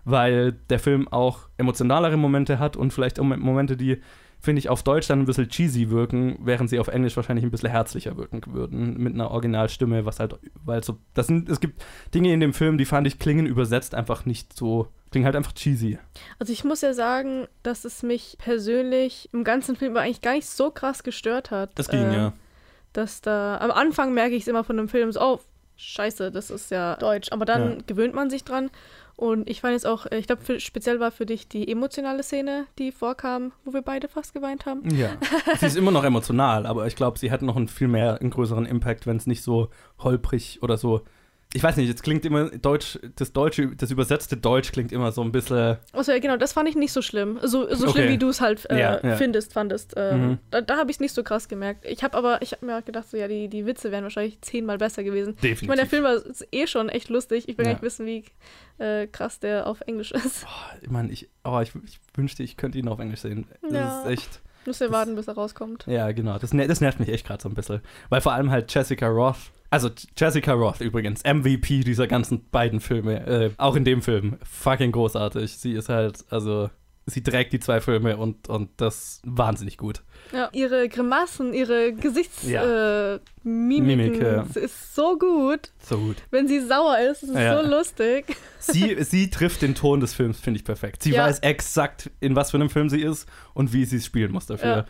Weil 0.05 0.53
der 0.69 0.79
Film 0.79 1.07
auch 1.07 1.49
emotionalere 1.57 2.17
Momente 2.17 2.59
hat 2.59 2.77
und 2.77 2.93
vielleicht 2.93 3.19
auch 3.19 3.23
Momente, 3.23 3.75
die, 3.77 4.01
finde 4.41 4.59
ich, 4.59 4.69
auf 4.69 4.83
Deutsch 4.83 5.07
dann 5.07 5.19
ein 5.19 5.25
bisschen 5.25 5.49
cheesy 5.49 5.89
wirken, 5.89 6.37
während 6.41 6.69
sie 6.69 6.79
auf 6.79 6.87
Englisch 6.87 7.15
wahrscheinlich 7.17 7.43
ein 7.45 7.51
bisschen 7.51 7.69
herzlicher 7.69 8.15
wirken 8.17 8.41
würden. 8.53 8.97
Mit 8.97 9.13
einer 9.13 9.31
Originalstimme, 9.31 10.05
was 10.05 10.19
halt, 10.19 10.35
weil 10.63 10.83
so, 10.83 10.97
das 11.13 11.27
sind, 11.27 11.49
es 11.49 11.59
gibt 11.59 11.83
Dinge 12.13 12.33
in 12.33 12.39
dem 12.39 12.53
Film, 12.53 12.77
die 12.77 12.85
fand 12.85 13.05
ich 13.07 13.19
klingen 13.19 13.45
übersetzt 13.45 13.93
einfach 13.95 14.25
nicht 14.25 14.53
so, 14.53 14.87
klingen 15.11 15.25
halt 15.25 15.35
einfach 15.35 15.51
cheesy. 15.53 15.99
Also 16.39 16.53
ich 16.53 16.63
muss 16.63 16.81
ja 16.81 16.93
sagen, 16.93 17.47
dass 17.63 17.83
es 17.83 18.01
mich 18.01 18.37
persönlich 18.39 19.29
im 19.33 19.43
ganzen 19.43 19.75
Film 19.75 19.97
eigentlich 19.97 20.21
gar 20.21 20.33
nicht 20.33 20.47
so 20.47 20.71
krass 20.71 21.03
gestört 21.03 21.51
hat. 21.51 21.77
Das 21.77 21.89
ging, 21.89 22.11
äh, 22.11 22.15
ja. 22.15 22.33
Dass 22.93 23.21
da, 23.21 23.57
am 23.57 23.71
Anfang 23.71 24.13
merke 24.13 24.35
ich 24.35 24.43
es 24.43 24.47
immer 24.47 24.63
von 24.63 24.79
einem 24.79 24.87
Film, 24.87 25.11
so, 25.11 25.21
oh, 25.21 25.39
scheiße, 25.75 26.31
das 26.31 26.49
ist 26.49 26.71
ja 26.71 26.95
Deutsch. 26.95 27.31
Aber 27.31 27.45
dann 27.45 27.71
Ja. 27.71 27.77
gewöhnt 27.87 28.13
man 28.15 28.29
sich 28.29 28.43
dran. 28.43 28.69
Und 29.19 29.49
ich 29.49 29.59
fand 29.59 29.73
jetzt 29.73 29.85
auch, 29.85 30.05
ich 30.05 30.27
glaube, 30.27 30.61
speziell 30.61 31.01
war 31.01 31.11
für 31.11 31.25
dich 31.25 31.49
die 31.49 31.69
emotionale 31.69 32.23
Szene, 32.23 32.67
die 32.77 32.93
vorkam, 32.93 33.51
wo 33.65 33.73
wir 33.73 33.81
beide 33.81 34.07
fast 34.07 34.33
geweint 34.33 34.65
haben. 34.65 34.95
Ja. 34.95 35.09
sie 35.59 35.65
ist 35.65 35.75
immer 35.75 35.91
noch 35.91 36.05
emotional, 36.05 36.65
aber 36.65 36.87
ich 36.87 36.95
glaube, 36.95 37.19
sie 37.19 37.29
hat 37.29 37.41
noch 37.41 37.57
einen 37.57 37.67
viel 37.67 37.89
mehr, 37.89 38.21
einen 38.21 38.29
größeren 38.29 38.65
Impact, 38.65 39.07
wenn 39.07 39.17
es 39.17 39.27
nicht 39.27 39.43
so 39.43 39.71
holprig 39.97 40.59
oder 40.61 40.77
so 40.77 41.01
ich 41.53 41.63
weiß 41.63 41.77
nicht, 41.77 41.89
es 41.91 42.03
klingt 42.03 42.25
immer 42.25 42.49
Deutsch, 42.51 42.99
das 43.15 43.33
Deutsche, 43.33 43.75
das 43.75 43.89
übersetzte 43.89 44.37
Deutsch 44.37 44.71
klingt 44.71 44.91
immer 44.91 45.11
so 45.11 45.21
ein 45.23 45.31
bisschen. 45.31 45.77
Also 45.93 46.11
ja, 46.11 46.19
genau, 46.19 46.37
das 46.37 46.53
fand 46.53 46.69
ich 46.69 46.75
nicht 46.75 46.91
so 46.93 47.01
schlimm. 47.01 47.39
So, 47.41 47.73
so 47.73 47.85
Okay. 47.87 47.91
schlimm, 47.91 48.09
wie 48.09 48.17
du 48.19 48.29
es 48.29 48.39
halt 48.39 48.69
äh, 48.69 48.79
Ja, 48.79 48.99
ja. 49.03 49.15
findest, 49.15 49.53
fandest. 49.53 49.93
Ähm, 49.97 50.19
Mhm. 50.29 50.37
Da, 50.51 50.61
da 50.61 50.77
habe 50.77 50.91
ich 50.91 50.97
es 50.97 50.99
nicht 50.99 51.13
so 51.15 51.23
krass 51.23 51.47
gemerkt. 51.47 51.85
Ich 51.85 52.03
habe 52.03 52.15
aber, 52.15 52.41
ich 52.43 52.51
habe 52.51 52.65
mir 52.67 52.81
gedacht, 52.83 53.09
so 53.09 53.17
ja, 53.17 53.27
die, 53.27 53.47
die 53.47 53.65
Witze 53.65 53.91
wären 53.91 54.03
wahrscheinlich 54.03 54.39
zehnmal 54.41 54.77
besser 54.77 55.03
gewesen. 55.03 55.35
Definitiv. 55.37 55.61
Ich 55.63 55.67
meine, 55.67 55.81
der 55.81 55.89
Film 55.89 56.03
war 56.03 56.17
eh 56.51 56.67
schon 56.67 56.87
echt 56.89 57.09
lustig. 57.09 57.49
Ich 57.49 57.57
will 57.57 57.65
Ja. 57.65 57.71
gar 57.71 57.77
nicht 57.79 57.83
wissen, 57.83 58.05
wie 58.05 58.25
äh, 58.77 59.07
krass 59.07 59.39
der 59.39 59.65
auf 59.65 59.81
Englisch 59.81 60.11
ist. 60.11 60.45
Ich 60.83 60.89
meine, 60.91 61.11
ich, 61.11 61.29
oh, 61.43 61.59
ich, 61.61 61.71
ich 61.83 61.99
wünschte, 62.15 62.43
ich 62.43 62.57
könnte 62.57 62.77
ihn 62.77 62.87
auf 62.87 62.99
Englisch 62.99 63.21
sehen. 63.21 63.47
Das 63.63 63.71
Ja. 63.73 64.01
ist 64.03 64.07
echt. 64.11 64.41
Muss 64.67 64.77
ja 64.79 64.85
Das- 64.87 64.93
warten, 64.93 65.15
bis 65.15 65.27
er 65.27 65.33
rauskommt. 65.33 65.85
Ja, 65.87 66.11
genau. 66.11 66.37
Das, 66.37 66.51
das 66.51 66.81
nervt 66.81 66.99
mich 66.99 67.09
echt 67.09 67.25
gerade 67.25 67.41
so 67.41 67.49
ein 67.49 67.55
bisschen. 67.55 67.81
Weil 68.09 68.21
vor 68.21 68.33
allem 68.33 68.51
halt 68.51 68.71
Jessica 68.71 69.07
Roth. 69.07 69.37
Also 69.69 69.89
Jessica 70.17 70.53
Roth 70.53 70.81
übrigens, 70.81 71.23
MVP 71.23 71.81
dieser 71.83 72.07
ganzen 72.07 72.49
beiden 72.49 72.79
Filme. 72.79 73.25
Äh, 73.27 73.51
auch 73.57 73.75
in 73.75 73.85
dem 73.85 74.01
Film. 74.01 74.37
Fucking 74.43 74.91
großartig. 74.91 75.57
Sie 75.57 75.73
ist 75.73 75.89
halt, 75.89 76.25
also, 76.31 76.69
sie 77.05 77.21
trägt 77.21 77.53
die 77.53 77.59
zwei 77.59 77.79
Filme 77.79 78.17
und, 78.17 78.49
und 78.49 78.69
das 78.77 79.21
wahnsinnig 79.25 79.77
gut. 79.77 80.01
Ja. 80.33 80.49
Ihre 80.53 80.89
Grimassen, 80.89 81.53
ihre 81.53 81.93
Gesichtsmimiken, 81.93 82.51
Ja. 82.51 83.15
äh, 83.15 83.19
Mimik, 83.43 84.21
ja. 84.21 84.43
es 84.49 84.55
ist 84.55 84.95
so 84.95 85.17
gut. 85.17 85.71
So 85.81 85.97
gut. 85.97 86.17
Wenn 86.31 86.47
sie 86.47 86.59
sauer 86.61 86.97
ist, 86.99 87.23
es 87.23 87.29
ist 87.29 87.35
Ja. 87.35 87.63
so 87.63 87.69
lustig. 87.69 88.25
Sie, 88.61 88.97
sie 89.03 89.29
trifft 89.29 89.61
den 89.61 89.73
Ton 89.73 90.01
des 90.01 90.13
Films, 90.13 90.37
finde 90.39 90.57
ich 90.59 90.65
perfekt. 90.65 91.01
Sie 91.01 91.11
Ja. 91.11 91.25
weiß 91.25 91.39
exakt, 91.39 92.11
in 92.19 92.35
was 92.35 92.51
für 92.51 92.57
einem 92.57 92.69
Film 92.69 92.89
sie 92.89 93.01
ist 93.01 93.25
und 93.53 93.71
wie 93.71 93.85
sie 93.85 93.95
es 93.97 94.05
spielen 94.05 94.31
muss 94.33 94.45
dafür. 94.47 94.85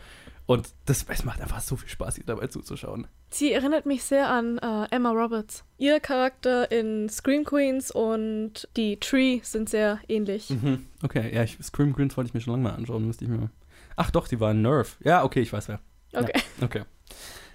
Ja. 0.50 0.54
Und 0.56 0.68
das, 0.86 1.06
es 1.08 1.24
macht 1.24 1.40
einfach 1.40 1.60
so 1.60 1.76
viel 1.76 1.88
Spaß, 1.88 2.18
ihr 2.18 2.24
dabei 2.24 2.48
zuzuschauen. 2.48 3.06
Sie 3.30 3.52
erinnert 3.52 3.86
mich 3.86 4.02
sehr 4.02 4.28
an 4.28 4.58
äh, 4.58 4.86
Emma 4.90 5.10
Roberts. 5.12 5.64
Ihr 5.78 6.00
Charakter 6.00 6.70
in 6.72 7.08
Scream 7.08 7.44
Queens 7.44 7.90
und 7.90 8.68
die 8.76 8.98
Tree 8.98 9.40
sind 9.42 9.68
sehr 9.68 10.00
ähnlich. 10.08 10.50
Mhm. 10.50 10.86
Okay, 11.02 11.32
ja, 11.34 11.44
ich, 11.44 11.56
Scream 11.62 11.94
Queens 11.94 12.16
wollte 12.16 12.28
ich 12.28 12.34
mir 12.34 12.40
schon 12.40 12.52
lange 12.54 12.64
mal 12.64 12.74
anschauen, 12.74 13.06
müsste 13.06 13.24
ich 13.24 13.30
mir. 13.30 13.50
Ach 13.96 14.10
doch, 14.10 14.26
die 14.26 14.40
war 14.40 14.50
in 14.50 14.62
Nerve. 14.62 14.88
Ja, 15.04 15.22
okay, 15.24 15.40
ich 15.40 15.52
weiß 15.52 15.68
wer. 15.68 15.80
Okay. 16.12 16.40
Okay. 16.60 16.82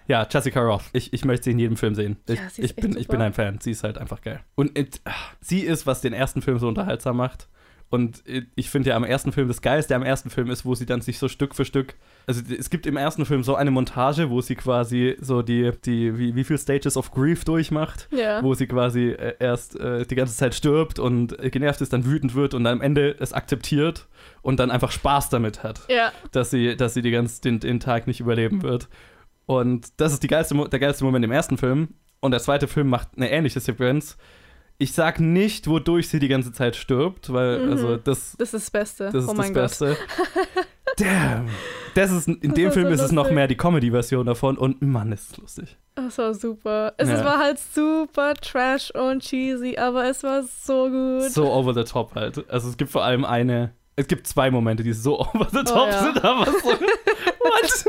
Ja, 0.08 0.28
Jessica 0.30 0.62
Roth. 0.62 0.84
Ich, 0.94 1.14
ich 1.14 1.26
möchte 1.26 1.46
sie 1.46 1.52
in 1.52 1.60
jedem 1.60 1.78
Film 1.78 1.96
sehen. 1.96 2.18
Ich, 2.28 2.40
Ja, 2.40 2.48
sie 2.50 2.62
ist 2.62 2.72
ich, 2.72 2.76
bin, 2.76 2.92
echt 2.92 3.00
ich 3.02 3.08
bin 3.08 3.16
super. 3.16 3.26
ein 3.26 3.34
Fan. 3.34 3.60
Sie 3.60 3.72
ist 3.72 3.84
halt 3.84 3.98
einfach 3.98 4.22
geil. 4.22 4.40
Und 4.54 4.78
it, 4.78 5.02
ach, 5.04 5.34
sie 5.42 5.62
ist, 5.62 5.88
was 5.88 6.02
den 6.02 6.14
ersten 6.14 6.44
Film 6.44 6.60
so 6.60 6.68
unterhaltsam 6.68 7.18
macht. 7.18 7.48
Und 7.96 8.24
ich 8.56 8.70
finde 8.70 8.90
ja 8.92 8.96
am 8.96 9.04
ersten 9.04 9.32
Film 9.32 9.48
das 9.48 9.62
Geilste 9.62 9.96
am 9.96 10.04
ersten 10.04 10.30
Film 10.30 10.50
ist, 10.52 10.66
wo 10.66 10.76
sie 10.76 10.86
dann 10.86 11.02
sich 11.02 11.18
so 11.18 11.28
Stück 11.28 11.56
für 11.56 11.66
Stück. 11.66 11.96
Also 12.28 12.42
es 12.58 12.70
gibt 12.70 12.86
im 12.86 12.98
ersten 12.98 13.26
Film 13.26 13.44
so 13.44 13.56
eine 13.56 13.72
Montage, 13.72 14.30
wo 14.30 14.42
sie 14.42 14.56
quasi 14.56 15.16
so 15.20 15.42
die, 15.42 15.72
die 15.86 16.18
wie, 16.18 16.36
wie 16.36 16.44
viel 16.44 16.58
Stages 16.58 16.98
of 16.98 17.12
Grief 17.12 17.44
durchmacht 17.46 18.08
Ja. 18.12 18.44
wo 18.44 18.54
sie 18.54 18.68
quasi 18.68 19.10
äh, 19.12 19.34
erst 19.40 19.80
äh, 19.80 20.06
die 20.06 20.16
ganze 20.16 20.36
Zeit 20.36 20.54
stirbt 20.56 21.00
und 21.00 21.40
äh, 21.40 21.50
genervt 21.50 21.82
ist, 21.82 21.94
dann 21.94 22.06
wütend 22.06 22.36
wird 22.36 22.54
und 22.54 22.64
dann 22.64 22.74
am 22.78 22.82
Ende 22.82 23.16
es 23.20 23.34
akzeptiert 23.34 24.08
und 24.42 24.60
dann 24.60 24.70
einfach 24.72 24.92
Spaß 24.92 25.30
damit 25.30 25.64
hat, 25.64 25.82
Ja. 25.90 26.12
dass 26.32 26.50
sie, 26.52 26.76
dass 26.76 26.94
sie 26.94 27.02
die 27.02 27.12
ganze, 27.12 27.42
den, 27.42 27.60
den 27.60 27.80
Tag 27.80 28.06
nicht 28.08 28.20
überleben 28.20 28.62
wird. 28.64 28.88
Und 29.46 29.88
das 29.98 30.12
ist 30.14 30.24
die 30.24 30.28
geilste, 30.28 30.56
der 30.70 30.80
geilste 30.80 31.04
Moment 31.06 31.24
im 31.26 31.32
ersten 31.32 31.58
Film. 31.58 31.90
Und 32.20 32.32
der 32.32 32.40
zweite 32.42 32.68
Film 32.68 32.90
macht 32.90 33.10
eine 33.16 33.30
ähnliche 33.30 33.60
Sequenz. 33.60 34.18
Ich 34.78 34.92
sag 34.92 35.22
nicht, 35.22 35.68
wodurch 35.68 36.10
sie 36.10 36.20
die 36.20 36.28
ganze 36.28 36.52
Zeit 36.52 36.76
stirbt, 36.76 37.32
weil, 37.32 37.60
Mhm. 37.66 37.72
also, 37.72 37.96
das, 37.98 38.36
Das 38.38 38.54
ist 38.54 38.54
das 38.66 38.72
Beste. 38.72 39.06
das 39.12 39.24
ist 39.24 39.30
oh 39.30 39.34
das. 39.34 39.52
Beste. 39.54 39.98
Damn. 40.98 41.48
Das 41.94 42.12
ist, 42.12 42.28
in 42.28 42.40
Das 42.42 42.54
dem 42.56 42.72
Film 42.74 42.88
so 42.88 42.94
ist 42.94 43.02
es 43.02 43.12
noch 43.14 43.30
mehr 43.32 43.48
die 43.48 43.56
Comedy-Version 43.56 44.26
davon 44.26 44.58
und 44.58 44.82
Mann, 44.82 45.12
ist 45.14 45.32
es 45.32 45.38
lustig. 45.38 45.78
Das 45.96 46.18
war 46.18 46.34
super. 46.34 46.94
Es 46.98 47.08
Ja. 47.10 47.24
war 47.24 47.40
halt 47.40 47.58
super 47.58 48.34
trash 48.34 48.92
und 48.92 49.22
cheesy, 49.24 49.78
aber 49.78 50.10
es 50.10 50.24
war 50.24 50.44
so 50.44 50.90
gut. 50.90 51.32
so 51.32 51.52
over 51.52 51.74
the 51.74 51.84
top 51.86 52.14
halt. 52.16 52.44
Also 52.50 52.68
es 52.70 52.76
gibt 52.76 52.92
vor 52.92 53.04
allem 53.04 53.24
eine, 53.24 53.74
es 53.96 54.08
gibt 54.08 54.28
zwei 54.28 54.52
Momente, 54.52 54.84
die 54.84 54.92
so 54.94 55.20
over 55.34 55.48
the 55.52 55.64
top 55.64 55.88
Oh 55.88 55.88
ja. 55.88 56.04
sind, 56.04 56.24
aber 56.24 56.46
so, 56.46 56.52
what? 56.70 57.86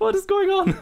What 0.00 0.14
is 0.16 0.26
going 0.26 0.50
on? 0.50 0.74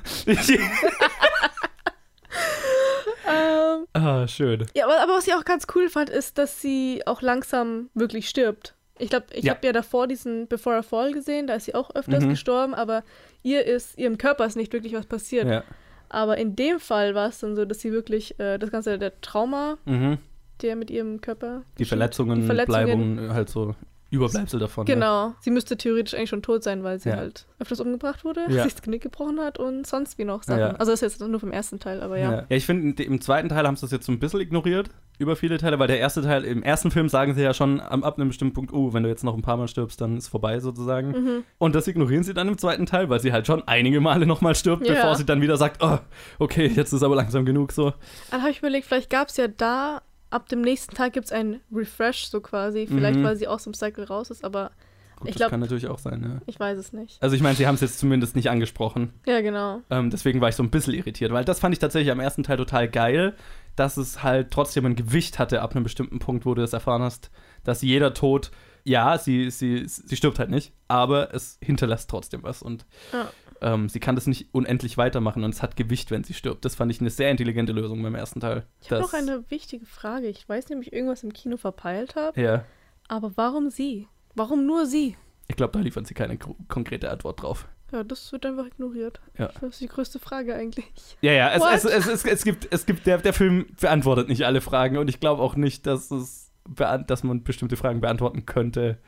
Ähm, 3.29 3.87
ah, 3.93 4.27
schön. 4.29 4.67
ja, 4.75 4.85
aber, 4.85 5.01
aber 5.01 5.13
was 5.15 5.27
ich 5.27 5.35
auch 5.35 5.45
ganz 5.45 5.67
cool 5.75 5.89
fand, 5.89 6.11
ist, 6.11 6.39
dass 6.39 6.61
sie 6.61 7.03
auch 7.07 7.23
langsam 7.23 7.91
wirklich 7.95 8.29
stirbt. 8.29 8.75
Ich 8.99 9.11
glaube, 9.11 9.27
ich 9.33 9.45
Ja. 9.45 9.55
habe 9.55 9.67
ja 9.67 9.73
davor 9.73 10.07
diesen 10.07 10.47
Before 10.49 10.79
I 10.79 10.83
Fall 10.83 11.13
gesehen, 11.13 11.47
da 11.47 11.55
ist 11.55 11.65
sie 11.65 11.75
auch 11.75 11.95
öfters 11.95 12.25
Mhm. 12.25 12.29
gestorben, 12.31 12.75
aber 12.75 13.03
ihr 13.43 13.65
ist, 13.67 13.99
ihrem 13.99 14.19
Körper 14.19 14.45
ist 14.47 14.57
nicht 14.57 14.73
wirklich 14.73 14.93
was 14.95 15.07
passiert. 15.07 15.49
Ja. 15.49 15.65
Aber 16.09 16.37
in 16.37 16.55
dem 16.57 16.79
Fall 16.79 17.15
war 17.15 17.29
es 17.31 17.39
dann 17.41 17.57
so, 17.57 17.65
dass 17.65 17.81
sie 17.81 17.91
wirklich 17.93 18.39
äh, 18.39 18.59
das 18.59 18.71
ganze, 18.71 18.99
der 18.99 19.21
Trauma, 19.23 19.79
Mhm. 19.87 20.19
der 20.61 20.77
mit 20.77 20.91
ihrem 20.91 21.21
Körper. 21.21 21.63
Die 21.79 21.85
Verletzungen, 21.87 22.41
die 22.41 22.47
Verletzungen 22.47 23.17
bleiben 23.17 23.35
halt 23.35 23.49
so 23.49 23.75
Überbleibsel 24.13 24.61
davon. 24.61 24.85
Ne? 24.87 24.95
Genau. 24.95 25.35
Sie 25.41 25.51
müsste 25.51 25.77
theoretisch 25.77 26.15
eigentlich 26.15 26.29
schon 26.31 26.43
tot 26.43 26.63
sein, 26.63 26.85
weil 26.85 27.01
sie 27.01 27.09
Ja. 27.09 27.17
halt 27.17 27.47
öfters 27.59 27.81
umgebracht 27.81 28.25
wurde, 28.25 28.43
Ja. 28.49 28.63
sich 28.65 28.75
das 28.75 28.83
Knick 28.83 29.03
gebrochen 29.03 29.41
hat 29.41 29.59
und 29.59 29.87
sonst 29.87 30.19
wie 30.19 30.25
noch 30.25 30.43
Sachen. 30.43 30.61
Ja. 30.61 30.69
Also 30.73 30.93
das 30.93 31.01
ist 31.03 31.19
jetzt 31.19 31.29
nur 31.29 31.41
vom 31.41 31.51
ersten 31.51 31.81
Teil, 31.81 32.03
aber 32.03 32.19
ja. 32.19 32.31
Ja, 32.31 32.39
ja 32.49 32.57
ich 32.57 32.67
finde, 32.67 33.03
im 33.03 33.21
zweiten 33.21 33.49
Teil 33.49 33.67
haben 33.67 33.77
sie 33.77 33.81
das 33.83 33.91
jetzt 33.91 34.07
so 34.07 34.13
ein 34.13 34.19
bisschen 34.19 34.41
ignoriert, 34.41 34.91
über 35.19 35.37
viele 35.37 35.57
Teile, 35.59 35.79
weil 35.79 35.87
der 35.87 35.99
erste 35.99 36.21
Teil, 36.23 36.45
im 36.45 36.63
ersten 36.63 36.91
Film 36.91 37.09
sagen 37.09 37.35
sie 37.35 37.43
ja 37.43 37.55
schon 37.55 37.81
am, 37.81 38.03
ab 38.05 38.19
einem 38.19 38.29
bestimmten 38.29 38.55
Punkt, 38.55 38.73
oh, 38.73 38.93
wenn 38.93 39.03
du 39.03 39.09
jetzt 39.09 39.25
noch 39.25 39.35
ein 39.35 39.43
paar 39.43 39.57
Mal 39.57 39.69
stirbst, 39.69 40.01
dann 40.01 40.17
ist 40.19 40.29
vorbei 40.29 40.59
sozusagen. 40.61 41.11
Mhm. 41.11 41.45
Und 41.59 41.75
das 41.75 41.87
ignorieren 41.87 42.25
sie 42.25 42.35
dann 42.35 42.49
im 42.49 42.59
zweiten 42.59 42.87
Teil, 42.87 43.09
weil 43.09 43.21
sie 43.21 43.33
halt 43.33 43.47
schon 43.47 43.63
einige 43.67 44.01
Male 44.01 44.27
nochmal 44.27 44.55
stirbt, 44.55 44.87
Ja. 44.87 44.95
bevor 44.95 45.15
sie 45.17 45.25
dann 45.25 45.41
wieder 45.41 45.57
sagt, 45.57 45.83
oh, 45.83 45.99
okay, 46.39 46.67
jetzt 46.67 46.93
ist 46.93 47.03
aber 47.03 47.15
langsam 47.17 47.45
genug 47.45 47.73
so. 47.73 47.93
Dann 48.31 48.41
habe 48.43 48.51
ich 48.51 48.59
überlegt, 48.59 48.87
vielleicht 48.87 49.11
gab 49.11 49.29
es 49.29 49.37
ja 49.37 49.49
da, 49.49 50.03
ab 50.33 50.49
dem 50.49 50.61
nächsten 50.63 50.95
Tag 50.95 51.13
gibt 51.13 51.27
es 51.27 51.33
einen 51.33 51.61
Refresh 51.73 52.27
so 52.27 52.41
quasi. 52.41 52.87
Vielleicht, 52.87 53.19
Mhm. 53.19 53.25
weil 53.25 53.37
sie 53.37 53.47
aus 53.49 53.65
dem 53.65 53.75
Cycle 53.75 54.05
raus 54.05 54.31
ist, 54.31 54.45
aber 54.45 54.71
Gut, 55.17 55.29
Ich 55.29 55.35
das 55.35 55.41
glaub- 55.43 55.51
kann 55.51 55.61
natürlich 55.61 55.87
auch 55.87 56.01
sein, 56.01 56.21
ja. 56.25 56.41
ich 56.47 56.59
weiß 56.59 56.77
es 56.77 56.93
nicht. 56.93 57.23
Also 57.23 57.37
ich 57.37 57.43
meine, 57.43 57.55
sie 57.55 57.69
haben 57.69 57.77
es 57.77 57.81
jetzt 57.81 58.01
zumindest 58.01 58.35
nicht 58.35 58.51
angesprochen. 58.51 59.13
Ja, 59.25 59.41
genau. 59.41 59.81
Ähm, 59.89 60.11
deswegen 60.11 60.41
war 60.41 60.49
ich 60.49 60.57
so 60.57 60.65
ein 60.65 60.71
bisschen 60.71 60.95
irritiert, 60.95 61.31
weil 61.31 61.45
das 61.45 61.61
fand 61.61 61.73
ich 61.73 61.79
tatsächlich 61.79 62.11
am 62.11 62.19
ersten 62.19 62.43
Teil 62.43 62.57
total 62.57 62.89
geil, 62.89 63.37
dass 63.77 63.97
es 63.99 64.25
halt 64.25 64.51
trotzdem 64.51 64.85
ein 64.85 64.97
Gewicht 64.97 65.39
hatte 65.39 65.63
ab 65.63 65.77
einem 65.77 65.85
bestimmten 65.85 66.19
Punkt, 66.19 66.45
wo 66.45 66.55
du 66.55 66.63
es 66.63 66.73
erfahren 66.73 67.03
hast, 67.03 67.31
dass 67.63 67.83
jeder 67.83 68.15
Tod, 68.15 68.51
ja, 68.83 69.17
sie, 69.17 69.49
sie, 69.53 69.85
sie 69.87 70.17
stirbt 70.17 70.41
halt 70.41 70.51
nicht, 70.51 70.73
aber 70.89 71.33
es 71.33 71.57
hinterlässt 71.63 72.11
trotzdem 72.11 72.43
was 72.43 72.61
und 72.61 72.85
Ja. 73.13 73.31
Ähm, 73.63 73.89
sie 73.89 74.01
kann 74.01 74.15
das 74.15 74.27
nicht 74.27 74.49
unendlich 74.53 74.99
weitermachen 74.99 75.45
und 75.45 75.55
es 75.55 75.63
hat 75.63 75.77
Gewicht, 75.77 76.11
wenn 76.11 76.25
sie 76.25 76.35
stirbt. 76.35 76.65
Das 76.65 76.75
fand 76.75 76.91
ich 76.91 77.01
eine 77.01 77.11
sehr 77.11 77.31
intelligente 77.31 77.73
Lösung 77.73 78.03
beim 78.03 78.15
ersten 78.15 78.41
Teil. 78.41 78.67
Ich 78.81 78.91
habe 78.91 79.03
noch 79.03 79.15
eine 79.15 79.45
wichtige 79.51 79.87
Frage. 79.87 80.29
Ich 80.29 80.49
weiß 80.49 80.69
nämlich, 80.69 80.93
irgendwas 80.93 81.23
im 81.23 81.33
Kino 81.33 81.57
verpeilt 81.57 82.17
habe, 82.17 82.41
Ja, 82.41 82.65
aber 83.09 83.33
warum 83.37 83.71
sie? 83.71 84.09
Warum 84.35 84.67
nur 84.67 84.87
sie? 84.87 85.17
ich 85.49 85.57
glaube, 85.57 85.73
da 85.73 85.81
liefern 85.81 86.05
sie 86.07 86.15
keine 86.15 86.39
konkrete 86.69 87.11
Antwort 87.11 87.43
drauf. 87.43 87.69
Ja, 87.93 88.03
das 88.05 88.33
wird 88.33 88.47
einfach 88.47 88.65
ignoriert. 88.67 89.21
Ja. 89.39 89.49
Das 89.49 89.63
ist 89.65 89.81
die 89.83 89.87
größte 89.87 90.19
Frage 90.19 90.55
eigentlich. 90.55 90.87
Ja, 91.21 91.33
ja, 91.33 91.51
es, 91.51 91.85
es, 91.85 92.07
es, 92.07 92.25
es, 92.25 92.45
gibt, 92.45 92.73
es 92.73 92.87
gibt 92.87 93.07
der, 93.07 93.19
der 93.19 93.35
Film 93.35 93.67
beantwortet 93.79 94.29
nicht 94.29 94.47
alle 94.47 94.63
Fragen 94.63 94.97
und 94.97 95.09
ich 95.09 95.21
glaube 95.21 95.43
auch 95.43 95.57
nicht, 95.57 95.87
dass, 95.87 96.11
es, 96.11 96.51
dass 96.75 97.23
man 97.23 97.43
bestimmte 97.45 97.77
Fragen 97.77 98.01
beantworten 98.01 98.47
könnte. 98.47 98.99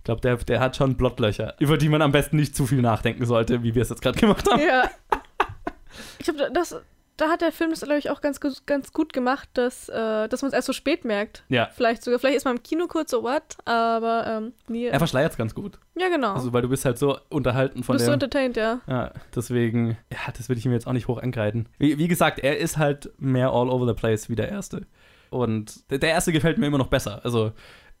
Ich 0.00 0.04
glaube, 0.04 0.20
der, 0.22 0.36
der 0.36 0.60
hat 0.60 0.76
schon 0.76 0.96
Blottlöcher, 0.96 1.54
über 1.58 1.76
die 1.76 1.88
man 1.88 2.00
am 2.02 2.10
besten 2.12 2.36
nicht 2.36 2.56
zu 2.56 2.66
viel 2.66 2.80
nachdenken 2.82 3.26
sollte, 3.26 3.62
wie 3.62 3.74
wir 3.74 3.82
es 3.82 3.90
jetzt 3.90 4.02
gerade 4.02 4.18
gemacht 4.18 4.50
haben. 4.50 4.60
Ja. 4.60 4.90
Ich 6.18 6.24
glaube, 6.26 6.50
das, 6.52 6.76
da 7.16 7.28
hat 7.28 7.40
der 7.40 7.50
Film 7.52 7.70
das, 7.70 7.80
glaube 7.80 7.98
ich, 7.98 8.10
auch 8.10 8.20
ganz, 8.20 8.40
gut- 8.40 8.64
ganz 8.66 8.92
gut 8.92 9.12
gemacht, 9.12 9.48
dass, 9.54 9.88
äh, 9.88 10.28
dass 10.28 10.40
man 10.42 10.50
es 10.50 10.54
erst 10.54 10.66
so 10.66 10.72
spät 10.72 11.04
merkt. 11.04 11.42
Ja. 11.48 11.68
Vielleicht 11.74 12.02
sogar, 12.04 12.18
vielleicht 12.20 12.36
ist 12.36 12.44
man 12.44 12.56
im 12.56 12.62
Kino 12.62 12.86
kurz 12.86 13.10
so, 13.10 13.22
what? 13.22 13.42
Aber, 13.64 14.24
ähm, 14.26 14.52
nie. 14.68 14.84
Er 14.86 14.98
verschleiert 14.98 15.32
es 15.32 15.36
ganz 15.38 15.54
gut. 15.54 15.78
ja, 15.98 16.08
genau. 16.08 16.34
Also, 16.34 16.52
weil 16.52 16.62
du 16.62 16.68
bist 16.68 16.84
halt 16.84 16.98
so 16.98 17.18
unterhalten 17.28 17.82
von 17.82 17.94
Bist 17.96 18.06
du 18.06 18.10
der. 18.10 18.14
entertained, 18.14 18.56
ja. 18.56 18.80
Ja, 18.86 19.12
deswegen, 19.34 19.98
ja, 20.12 20.18
das 20.36 20.48
würde 20.48 20.60
ich 20.60 20.66
ihm 20.66 20.72
jetzt 20.72 20.86
auch 20.86 20.92
nicht 20.92 21.08
hoch 21.08 21.18
angreifen. 21.20 21.68
Wie, 21.78 21.98
wie 21.98 22.08
gesagt, 22.08 22.38
er 22.38 22.58
ist 22.58 22.78
halt 22.78 23.10
mehr 23.18 23.48
all 23.50 23.68
over 23.68 23.86
the 23.86 23.94
place 23.94 24.28
wie 24.30 24.36
der 24.36 24.48
erste. 24.48 24.86
Und 25.30 25.90
der 25.90 26.02
erste 26.02 26.32
gefällt 26.32 26.58
mir 26.58 26.66
immer 26.66 26.78
noch 26.78 26.88
besser. 26.88 27.20
Also, 27.24 27.52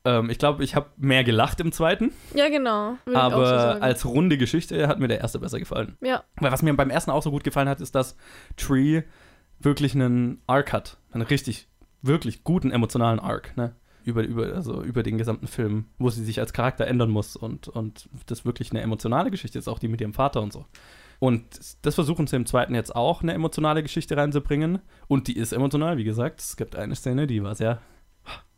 ähm, 0.04 0.30
ich 0.30 0.38
glaube, 0.38 0.64
ich 0.64 0.74
habe 0.74 0.90
mehr 0.96 1.24
gelacht 1.24 1.60
im 1.60 1.72
zweiten, 1.72 2.12
Ja, 2.34 2.48
genau. 2.48 2.96
So 3.06 3.14
aber 3.14 3.46
sagen. 3.46 3.82
als 3.82 4.04
runde 4.06 4.38
Geschichte 4.38 4.88
hat 4.88 4.98
mir 4.98 5.08
der 5.08 5.20
erste 5.20 5.38
besser 5.38 5.58
gefallen. 5.58 5.96
Ja, 6.00 6.24
Weil 6.36 6.52
was 6.52 6.62
mir 6.62 6.74
beim 6.74 6.90
ersten 6.90 7.10
auch 7.10 7.22
so 7.22 7.30
gut 7.30 7.44
gefallen 7.44 7.68
hat, 7.68 7.80
ist, 7.80 7.94
dass 7.94 8.16
Tree 8.56 9.02
wirklich 9.58 9.94
einen 9.94 10.40
Arc 10.46 10.72
hat. 10.72 10.98
Einen 11.12 11.22
richtig, 11.22 11.68
wirklich 12.02 12.44
guten 12.44 12.70
emotionalen 12.70 13.18
Arc, 13.18 13.56
ne? 13.56 13.74
Über, 14.02 14.22
über, 14.22 14.54
also 14.54 14.82
über 14.82 15.02
den 15.02 15.18
gesamten 15.18 15.46
Film, 15.46 15.84
wo 15.98 16.08
sie 16.08 16.24
sich 16.24 16.40
als 16.40 16.54
Charakter 16.54 16.86
ändern 16.86 17.10
muss 17.10 17.36
und, 17.36 17.68
und 17.68 18.08
das 18.24 18.46
wirklich 18.46 18.70
eine 18.70 18.80
emotionale 18.80 19.30
Geschichte 19.30 19.58
ist, 19.58 19.68
auch 19.68 19.78
die 19.78 19.88
mit 19.88 20.00
ihrem 20.00 20.14
Vater 20.14 20.40
und 20.40 20.54
so. 20.54 20.64
Und 21.18 21.44
das 21.82 21.96
versuchen 21.96 22.26
sie 22.26 22.36
im 22.36 22.46
zweiten 22.46 22.74
jetzt 22.74 22.96
auch, 22.96 23.22
eine 23.22 23.34
emotionale 23.34 23.82
Geschichte 23.82 24.16
reinzubringen. 24.16 24.78
Und 25.06 25.28
die 25.28 25.36
ist 25.36 25.52
emotional, 25.52 25.98
wie 25.98 26.04
gesagt. 26.04 26.40
Es 26.40 26.56
gibt 26.56 26.76
eine 26.76 26.96
Szene, 26.96 27.26
die 27.26 27.42
war 27.44 27.54
sehr. 27.54 27.82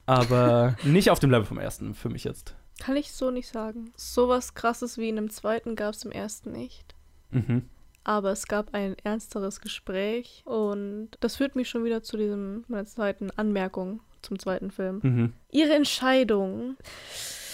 Aber 0.06 0.76
nicht 0.84 1.10
auf 1.10 1.18
dem 1.20 1.30
Level 1.30 1.44
vom 1.46 1.58
ersten, 1.58 1.94
für 1.94 2.08
mich 2.08 2.24
jetzt. 2.24 2.54
kann 2.80 2.96
ich 2.96 3.12
so 3.12 3.30
nicht 3.30 3.48
sagen. 3.48 3.92
Sowas 3.96 4.54
krasses 4.54 4.98
wie 4.98 5.08
in 5.08 5.16
dem 5.16 5.30
zweiten 5.30 5.76
gab 5.76 5.94
es 5.94 6.04
im 6.04 6.12
ersten 6.12 6.52
nicht. 6.52 6.94
Mhm. 7.30 7.62
aber 8.04 8.32
es 8.32 8.46
gab 8.46 8.74
ein 8.74 8.96
ernsteres 9.04 9.60
Gespräch 9.60 10.42
und 10.44 11.10
das 11.20 11.36
führt 11.36 11.54
mich 11.56 11.68
schon 11.70 11.84
wieder 11.84 12.02
zu 12.02 12.16
diesem 12.16 12.64
meiner 12.68 12.84
zweiten 12.84 13.30
Anmerkung 13.30 14.00
zum 14.22 14.38
zweiten 14.38 14.70
Film. 14.72 15.00
Mhm. 15.02 15.32
Ihre 15.50 15.74
Entscheidung, 15.74 16.76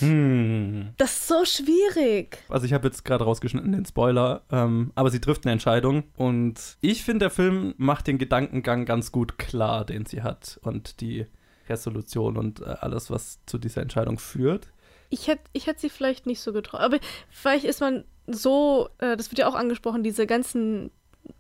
Hm. 0.01 0.91
das 0.97 1.13
ist 1.13 1.29
so 1.29 1.45
schwierig. 1.45 2.39
Also 2.49 2.67
ich 2.67 2.73
habe 2.73 2.87
jetzt 2.89 3.05
gerade 3.05 3.25
rausgeschnitten 3.25 3.73
den 3.73 3.85
Spoiler, 3.85 4.43
ähm, 4.51 4.93
aber 4.95 5.11
sie 5.11 5.21
trifft 5.21 5.45
eine 5.45 5.53
Entscheidung 5.53 6.05
und 6.17 6.77
ich 6.81 7.05
finde, 7.05 7.25
der 7.25 7.31
Film 7.31 7.75
macht 7.79 8.07
den 8.07 8.19
Gedankengang 8.19 8.85
ganz 8.85 9.13
gut 9.13 9.39
klar, 9.39 9.85
den 9.85 10.07
sie 10.07 10.23
hat 10.23 10.59
und 10.63 11.01
die 11.01 11.27
Resolution 11.69 12.37
und 12.37 12.61
äh, 12.61 12.65
alles, 12.81 13.11
was 13.11 13.39
zu 13.47 13.59
dieser 13.59 13.83
Entscheidung 13.83 14.19
führt. 14.19 14.69
Ich 15.11 15.27
hätte 15.29 15.43
ich 15.53 15.67
hätt 15.67 15.81
sie 15.81 15.89
vielleicht 15.91 16.27
nicht 16.27 16.41
so 16.41 16.53
getraut. 16.53 16.81
Aber 16.81 16.99
vielleicht 17.31 17.65
ist 17.65 17.81
man 17.81 18.05
so, 18.27 18.89
äh, 18.99 19.17
das 19.17 19.31
wird 19.31 19.39
ja 19.39 19.49
auch 19.49 19.55
angesprochen, 19.55 20.03
diese 20.03 20.27
ganzen, 20.27 20.91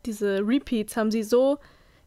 diese 0.06 0.40
Repeats 0.46 0.96
haben 0.96 1.10
sie 1.10 1.22
so 1.22 1.58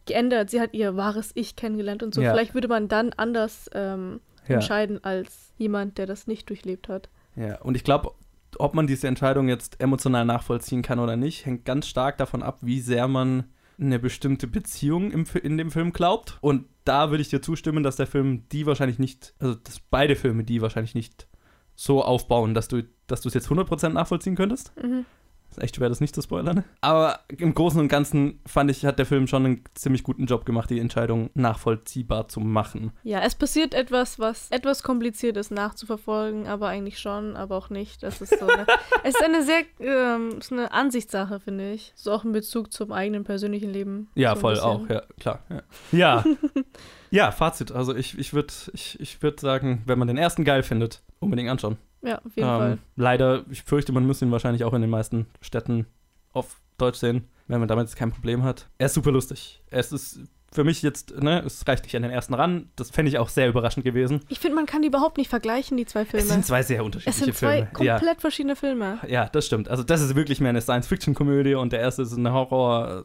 geändert. 0.06 0.50
Sie 0.50 0.60
hat 0.60 0.74
ihr 0.74 0.96
wahres 0.98 1.32
Ich 1.36 1.56
kennengelernt 1.56 2.01
und 2.01 2.13
so. 2.16 2.22
Ja. 2.22 2.32
Vielleicht 2.32 2.54
würde 2.56 2.68
man 2.68 2.88
dann 2.88 3.13
anders 3.13 3.70
ähm, 3.74 4.20
Ja. 4.48 4.56
entscheiden 4.56 5.04
als 5.04 5.54
jemand, 5.58 5.98
der 6.00 6.08
das 6.08 6.25
nicht 6.25 6.50
durchlebt 6.50 6.90
hat. 6.90 7.10
Ja, 7.36 7.62
und 7.62 7.75
ich 7.75 7.84
glaube, 7.84 8.12
ob 8.58 8.74
man 8.74 8.88
diese 8.88 9.08
Entscheidung 9.08 9.48
jetzt 9.48 9.80
emotional 9.80 10.25
nachvollziehen 10.25 10.82
kann 10.82 11.00
oder 11.00 11.16
nicht, 11.16 11.46
hängt 11.46 11.63
ganz 11.66 11.88
stark 11.88 12.18
davon 12.18 12.42
ab, 12.44 12.58
wie 12.62 12.82
sehr 12.82 13.08
man 13.08 13.46
eine 13.82 14.00
bestimmte 14.00 14.48
Beziehung 14.48 15.12
im, 15.12 15.26
in 15.42 15.58
dem 15.58 15.72
Film 15.72 15.92
glaubt. 15.92 16.38
Und 16.42 16.66
da 16.86 17.10
würde 17.10 17.22
ich 17.22 17.30
dir 17.30 17.42
zustimmen, 17.42 17.84
dass 17.84 17.96
der 17.96 18.08
Film 18.08 18.48
die 18.50 18.66
wahrscheinlich 18.66 19.00
nicht, 19.00 19.34
also 19.40 19.56
dass 19.56 19.80
beide 19.80 20.16
Filme 20.16 20.44
die 20.44 20.62
wahrscheinlich 20.62 20.96
nicht 20.96 21.28
so 21.76 22.04
aufbauen, 22.04 22.54
dass 22.54 22.68
du 22.68 22.84
dass 23.08 23.22
du 23.22 23.28
es 23.28 23.34
jetzt 23.34 23.50
100% 23.50 23.90
nachvollziehen 23.90 24.36
könntest. 24.36 24.72
Mhm. 24.82 25.06
Ist 25.51 25.62
echt 25.62 25.75
schwer, 25.75 25.89
das 25.89 26.00
nicht 26.00 26.15
zu 26.15 26.22
spoilern. 26.22 26.63
Aber 26.79 27.20
im 27.38 27.53
Großen 27.53 27.79
und 27.79 27.89
Ganzen 27.89 28.39
fand 28.46 28.72
ich, 28.72 28.86
hat 28.86 29.00
der 29.00 29.05
Film 29.05 29.27
schon 29.27 29.46
einen 29.46 29.63
ziemlich 29.74 30.03
guten 30.03 30.25
Job 30.25 30.46
gemacht, 30.46 30.70
die 30.70 30.79
Entscheidung 30.79 31.29
nachvollziehbar 31.34 32.29
zu 32.29 32.39
machen. 32.39 32.93
Ja, 33.03 33.20
es 33.20 33.36
passiert 33.36 33.74
etwas, 33.74 34.17
was 34.17 34.50
etwas 34.50 34.81
kompliziert 34.81 35.36
ist 35.36 35.51
nachzuverfolgen, 35.51 36.48
aber 36.48 36.70
eigentlich 36.70 37.00
schon, 37.00 37.36
aber 37.36 37.58
auch 37.58 37.70
nicht. 37.70 38.01
Das 38.01 38.22
ist 38.22 38.39
so 38.39 38.48
eine, 38.48 38.65
es 39.03 39.15
ist 39.15 39.24
eine 39.24 39.43
sehr, 39.43 39.63
ähm, 39.79 40.38
ist 40.39 40.53
eine 40.53 40.72
Ansichtssache, 40.72 41.41
finde 41.41 41.74
ich. 41.74 41.91
So 41.96 42.13
auch 42.13 42.24
in 42.24 42.31
Bezug 42.31 42.72
zum 42.72 42.93
eigenen 42.93 43.25
persönlichen 43.25 43.72
Leben. 43.72 44.10
Ja, 44.15 44.36
so 44.36 44.41
voll 44.41 44.53
bisschen. 44.53 44.70
auch, 44.70 44.89
ja, 44.89 45.01
klar. 45.20 45.39
Ja, 45.50 45.62
ja. 45.91 46.24
ja 47.12 47.31
Fazit. 47.31 47.74
Also 47.74 47.93
ich, 47.93 48.17
ich 48.17 48.34
würde 48.34 48.53
ich, 48.72 48.98
ich 49.01 49.22
würd 49.22 49.41
sagen, 49.41 49.81
wenn 49.86 50.00
man 50.00 50.08
den 50.08 50.17
ersten 50.17 50.46
geil 50.46 50.63
findet, 50.63 51.01
unbedingt 51.20 51.50
anschauen. 51.50 51.77
Ja, 52.03 52.17
auf 52.20 52.36
jeden 52.36 52.50
Ähm, 52.50 52.58
Fall. 52.58 52.77
Leider, 52.96 53.43
ich 53.50 53.63
fürchte, 53.63 53.91
man 53.91 54.05
muss 54.08 54.22
ihn 54.22 54.31
wahrscheinlich 54.31 54.63
auch 54.63 54.74
in 54.74 54.81
den 54.81 54.89
meisten 54.89 55.27
Städten 55.41 55.86
auf 56.34 56.60
Deutsch 56.77 56.98
sehen, 57.00 57.27
wenn 57.48 57.60
man 57.60 57.67
damit 57.67 57.96
kein 57.96 58.12
Problem 58.12 58.43
hat. 58.43 58.67
Er 58.77 58.88
ist 58.88 58.93
super 58.96 59.12
lustig. 59.12 59.62
Es 59.70 59.91
ist 59.91 60.20
für 60.53 60.63
mich 60.65 60.81
jetzt, 60.81 61.15
ne, 61.22 61.39
es 61.46 61.65
reicht 61.65 61.84
nicht 61.84 61.96
an 61.96 62.01
den 62.01 62.12
ersten 62.12 62.34
ran. 62.34 62.70
Das 62.75 62.89
fände 62.89 63.08
ich 63.10 63.17
auch 63.20 63.29
sehr 63.29 63.48
überraschend 63.48 63.86
gewesen. 63.86 64.20
Ich 64.27 64.39
finde, 64.39 64.55
man 64.55 64.65
kann 64.65 64.81
die 64.81 64.89
überhaupt 64.89 65.17
nicht 65.17 65.29
vergleichen, 65.29 65.77
die 65.77 65.86
zwei 65.86 66.03
Filme. 66.03 66.24
Es 66.25 66.29
sind 66.29 66.46
zwei 66.46 66.62
sehr 66.62 66.79
Es 66.79 66.86
unterschiedliche 66.86 67.24
sind 67.25 67.36
zwei 67.38 67.65
Filme. 67.67 67.86
Ja. 67.86 67.93
komplett 67.98 68.20
verschiedene 68.22 68.55
Filme. 68.58 69.00
Ja, 69.08 69.29
das 69.29 69.46
stimmt. 69.46 69.70
Also 69.70 69.84
das 69.84 70.01
ist 70.01 70.13
wirklich 70.15 70.41
mehr 70.41 70.50
eine 70.50 70.60
Science-Fiction-Komödie 70.60 71.55
und 71.55 71.72
der 71.72 71.79
erste 71.79 72.01
ist 72.01 72.17
eine 72.17 72.34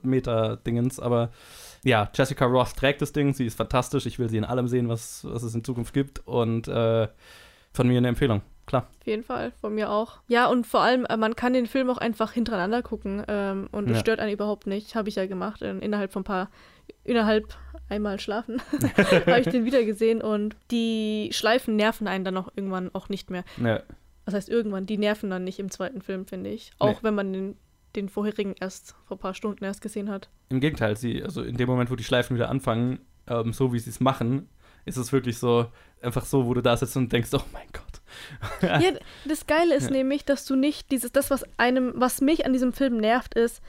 Horror-Meta-Dingens, 0.07 0.99
aber 1.01 1.31
ja, 1.85 2.11
Jessica 2.15 2.47
Roth 2.47 2.75
trägt 2.75 3.01
das 3.03 3.13
Ding, 3.13 3.33
sie 3.33 3.47
ist 3.47 3.57
fantastisch, 3.57 4.07
ich 4.07 4.19
will 4.19 4.29
sie 4.29 4.39
in 4.39 4.45
allem 4.45 4.67
sehen, 4.69 4.89
was, 4.89 5.25
was 5.29 5.43
es 5.43 5.55
in 5.55 5.63
Zukunft 5.63 5.95
gibt 5.95 6.27
und 6.27 6.67
äh, 6.69 7.07
von 7.73 7.87
mir 7.87 7.99
eine 7.99 8.09
Empfehlung, 8.09 8.43
klar. 8.67 8.89
Auf 9.01 9.07
jeden 9.07 9.23
Fall, 9.25 9.53
von 9.61 9.75
mir 9.75 9.91
auch. 9.91 10.19
Ja, 10.29 10.47
und 10.49 10.67
vor 10.67 10.81
allem, 10.81 11.05
äh, 11.07 11.17
man 11.17 11.37
kann 11.37 11.53
den 11.53 11.67
Film 11.67 11.89
auch 11.91 11.99
einfach 11.99 12.33
hintereinander 12.33 12.83
gucken 12.83 13.23
ähm, 13.29 13.69
und 13.73 13.87
es 13.89 13.97
Ja. 13.97 14.01
stört 14.01 14.21
einen 14.21 14.33
überhaupt 14.33 14.67
nicht. 14.67 14.95
Habe 14.95 15.09
ich 15.09 15.15
ja 15.17 15.27
gemacht, 15.27 15.63
in, 15.63 15.81
innerhalb 15.81 16.13
von 16.13 16.21
ein 16.23 16.25
paar, 16.25 16.51
innerhalb 17.05 17.57
einmal 17.89 18.19
schlafen, 18.21 18.61
habe 19.27 19.41
ich 19.41 19.49
den 19.49 19.65
wieder 19.65 19.85
gesehen 19.85 20.21
und 20.21 20.57
die 20.71 21.31
Schleifen 21.33 21.77
nerven 21.77 22.09
einen 22.09 22.25
dann 22.25 22.37
auch 22.37 22.49
irgendwann 22.57 22.91
auch 22.95 23.09
nicht 23.09 23.31
mehr. 23.31 23.45
Ja, 23.63 23.81
Was 24.25 24.35
heißt 24.35 24.49
irgendwann? 24.49 24.87
Die 24.87 24.99
nerven 24.99 25.31
dann 25.31 25.45
nicht 25.45 25.59
im 25.61 25.71
zweiten 25.71 26.03
Film, 26.03 26.27
finde 26.27 26.51
ich. 26.51 26.73
Auch 26.79 26.89
Nee. 26.95 26.99
wenn 27.03 27.15
man 27.15 27.33
den, 27.33 27.57
den 27.95 28.09
vorherigen 28.09 28.55
erst 28.61 28.97
vor 29.07 29.17
ein 29.17 29.21
paar 29.21 29.35
Stunden 29.35 29.63
erst 29.65 29.81
gesehen 29.83 30.11
hat. 30.11 30.29
Im 30.49 30.59
Gegenteil, 30.61 30.97
sie, 30.97 31.23
also 31.23 31.43
in 31.43 31.57
dem 31.57 31.69
Moment, 31.69 31.91
wo 31.91 31.97
die 31.97 32.03
Schleifen 32.05 32.35
wieder 32.37 32.49
anfangen, 32.51 32.99
ähm, 33.29 33.53
so 33.53 33.73
wie 33.73 33.79
sie 33.79 33.91
es 33.91 34.01
machen, 34.01 34.49
ist 34.85 34.97
es 34.97 35.13
wirklich 35.13 35.39
so, 35.39 35.67
einfach 36.03 36.25
so, 36.25 36.47
wo 36.47 36.55
du 36.55 36.61
da 36.63 36.77
sitzt 36.77 36.97
und 36.97 37.13
denkst, 37.13 37.31
oh 37.35 37.41
mein 37.53 37.67
Gott. 37.73 37.83
Ja, 38.63 38.81
das 39.25 39.47
Geile 39.47 39.75
ist 39.75 39.85
Ja. 39.87 39.91
nämlich, 39.91 40.25
dass 40.25 40.45
du 40.45 40.57
nicht 40.57 40.91
dieses, 40.91 41.13
das, 41.13 41.31
was 41.31 41.45
einem, 41.59 41.93
was 41.97 42.21
mich 42.21 42.47
an 42.47 42.53
diesem 42.53 42.73
Film 42.73 42.97
nervt, 42.99 43.35
ist, 43.35 43.61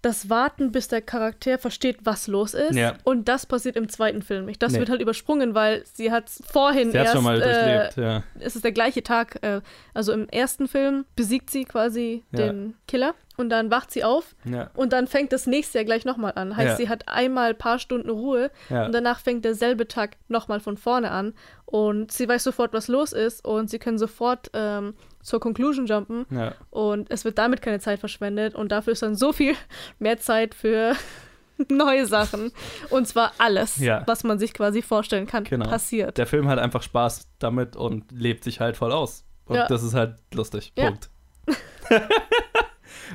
das 0.00 0.28
Warten, 0.28 0.72
bis 0.72 0.88
der 0.88 1.00
Charakter 1.00 1.58
versteht, 1.58 1.98
was 2.02 2.26
los 2.26 2.54
ist. 2.54 2.74
Ja. 2.74 2.94
Und 3.04 3.28
das 3.28 3.46
passiert 3.46 3.76
im 3.76 3.88
zweiten 3.88 4.22
Film 4.22 4.46
nicht. 4.46 4.60
Das 4.60 4.72
Nee. 4.72 4.80
wird 4.80 4.88
halt 4.90 5.00
übersprungen, 5.00 5.54
weil 5.54 5.84
sie 5.92 6.10
hat 6.10 6.24
vorhin 6.28 6.90
Sie 6.90 6.96
erst. 6.96 7.12
schon 7.12 7.22
mal 7.22 7.40
äh, 7.40 7.44
durchlebt, 7.44 7.96
ja. 7.98 8.24
es 8.40 8.56
ist 8.56 8.64
der 8.64 8.72
gleiche 8.72 9.04
Tag. 9.04 9.38
Äh, 9.42 9.60
also 9.94 10.12
im 10.12 10.28
ersten 10.28 10.66
Film 10.66 11.04
besiegt 11.14 11.50
sie 11.50 11.64
quasi 11.64 12.24
Ja. 12.32 12.46
den 12.48 12.74
Killer 12.88 13.14
und 13.36 13.48
dann 13.48 13.70
wacht 13.70 13.90
sie 13.90 14.04
auf 14.04 14.34
ja. 14.44 14.70
und 14.74 14.92
dann 14.92 15.06
fängt 15.06 15.32
das 15.32 15.46
nächste 15.46 15.78
ja 15.78 15.84
gleich 15.84 16.04
nochmal 16.04 16.32
an. 16.36 16.56
Heißt, 16.56 16.70
Ja. 16.70 16.76
sie 16.76 16.88
hat 16.88 17.08
einmal 17.08 17.50
ein 17.50 17.58
paar 17.58 17.78
Stunden 17.78 18.10
Ruhe 18.10 18.50
Ja. 18.68 18.86
und 18.86 18.92
danach 18.92 19.20
fängt 19.20 19.44
derselbe 19.44 19.88
Tag 19.88 20.16
nochmal 20.28 20.60
von 20.60 20.76
vorne 20.76 21.10
an 21.10 21.34
und 21.64 22.12
sie 22.12 22.28
weiß 22.28 22.44
sofort, 22.44 22.72
was 22.72 22.88
los 22.88 23.12
ist 23.12 23.44
und 23.44 23.70
sie 23.70 23.78
können 23.78 23.98
sofort 23.98 24.50
ähm, 24.54 24.94
zur 25.22 25.40
Conclusion 25.40 25.86
jumpen 25.86 26.26
und 26.70 27.10
es 27.10 27.24
wird 27.24 27.38
damit 27.38 27.62
keine 27.62 27.80
Zeit 27.80 28.00
verschwendet 28.00 28.54
und 28.54 28.70
dafür 28.72 28.92
ist 28.92 29.02
dann 29.02 29.14
so 29.14 29.32
viel 29.32 29.54
mehr 29.98 30.18
Zeit 30.18 30.54
für 30.54 30.94
neue 31.70 32.06
Sachen 32.06 32.50
und 32.90 33.06
zwar 33.06 33.32
alles, 33.38 33.76
Ja. 33.78 34.02
was 34.06 34.24
man 34.24 34.38
sich 34.38 34.52
quasi 34.52 34.82
vorstellen 34.82 35.26
kann, 35.26 35.44
Genau. 35.44 35.68
passiert. 35.68 36.18
Der 36.18 36.26
Film 36.26 36.48
hat 36.48 36.58
einfach 36.58 36.82
Spaß 36.82 37.28
damit 37.38 37.76
und 37.76 38.10
lebt 38.10 38.42
sich 38.44 38.60
halt 38.60 38.76
voll 38.76 38.90
aus. 38.92 39.24
Und 39.44 39.56
Ja. 39.56 39.66
das 39.66 39.82
ist 39.82 39.94
halt 39.94 40.16
lustig. 40.34 40.72
Ja. 40.76 40.86
Punkt. 40.88 41.10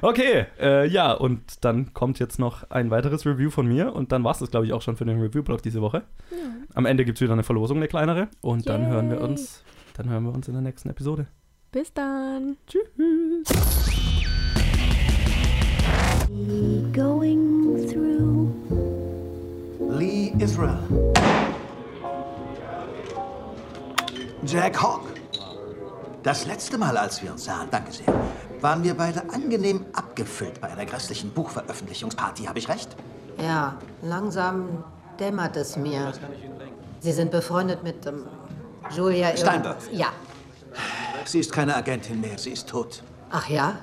okay, 0.01 0.45
äh, 0.59 0.87
ja, 0.87 1.13
und 1.13 1.63
dann 1.65 1.93
kommt 1.93 2.19
jetzt 2.19 2.39
noch 2.39 2.69
ein 2.69 2.91
weiteres 2.91 3.25
Review 3.25 3.49
von 3.49 3.67
mir 3.67 3.93
und 3.93 4.11
dann 4.11 4.23
war 4.23 4.31
es 4.31 4.39
das, 4.39 4.51
glaube 4.51 4.65
ich, 4.65 4.73
auch 4.73 4.81
schon 4.81 4.97
für 4.97 5.05
den 5.05 5.19
Review-Blog 5.19 5.61
diese 5.61 5.81
Woche. 5.81 6.03
Am 6.73 6.85
Ende 6.85 7.05
gibt 7.05 7.17
es 7.17 7.21
wieder 7.21 7.33
eine 7.33 7.43
Verlosung, 7.43 7.77
eine 7.77 7.87
kleinere. 7.87 8.27
Und 8.41 8.67
dann 8.67 8.83
Yay. 8.83 8.91
hören 8.91 9.09
wir 9.09 9.21
uns, 9.21 9.63
dann 9.95 10.09
hören 10.09 10.23
wir 10.23 10.33
uns 10.33 10.47
in 10.47 10.53
der 10.53 10.61
nächsten 10.61 10.89
Episode. 10.89 11.27
Bis 11.71 11.93
dann. 11.93 12.57
Going 16.93 17.87
through. 17.87 18.53
Lee 19.97 20.33
Israel. 20.39 20.79
Jack 24.45 24.81
Hawk. 24.81 25.01
Das 26.23 26.45
letzte 26.45 26.77
Mal, 26.77 26.95
als 26.97 27.21
wir 27.23 27.31
uns 27.31 27.45
sahen, 27.45 27.67
danke 27.71 27.91
sehr, 27.91 28.05
waren 28.61 28.83
wir 28.83 28.95
beide 28.95 29.29
angenehm 29.29 29.85
abgefüllt 29.93 30.59
bei 30.61 30.69
einer 30.69 30.85
grässlichen 30.85 31.31
Buchveröffentlichungsparty. 31.31 32.45
Habe 32.45 32.59
ich 32.59 32.69
recht? 32.69 32.95
Ja, 33.41 33.77
langsam 34.01 34.83
dämmert 35.19 35.55
es 35.57 35.77
mir. 35.77 36.11
Sie 36.99 37.11
sind 37.11 37.31
befreundet 37.31 37.83
mit 37.83 38.05
ähm, 38.05 38.25
Julia 38.95 39.35
Steinberg. 39.35 39.77
Ja. 39.91 40.07
Sie 41.25 41.39
ist 41.39 41.51
keine 41.51 41.75
Agentin 41.75 42.21
mehr, 42.21 42.37
sie 42.37 42.51
ist 42.51 42.67
tot. 42.67 43.03
Ach 43.29 43.47
ja? 43.49 43.77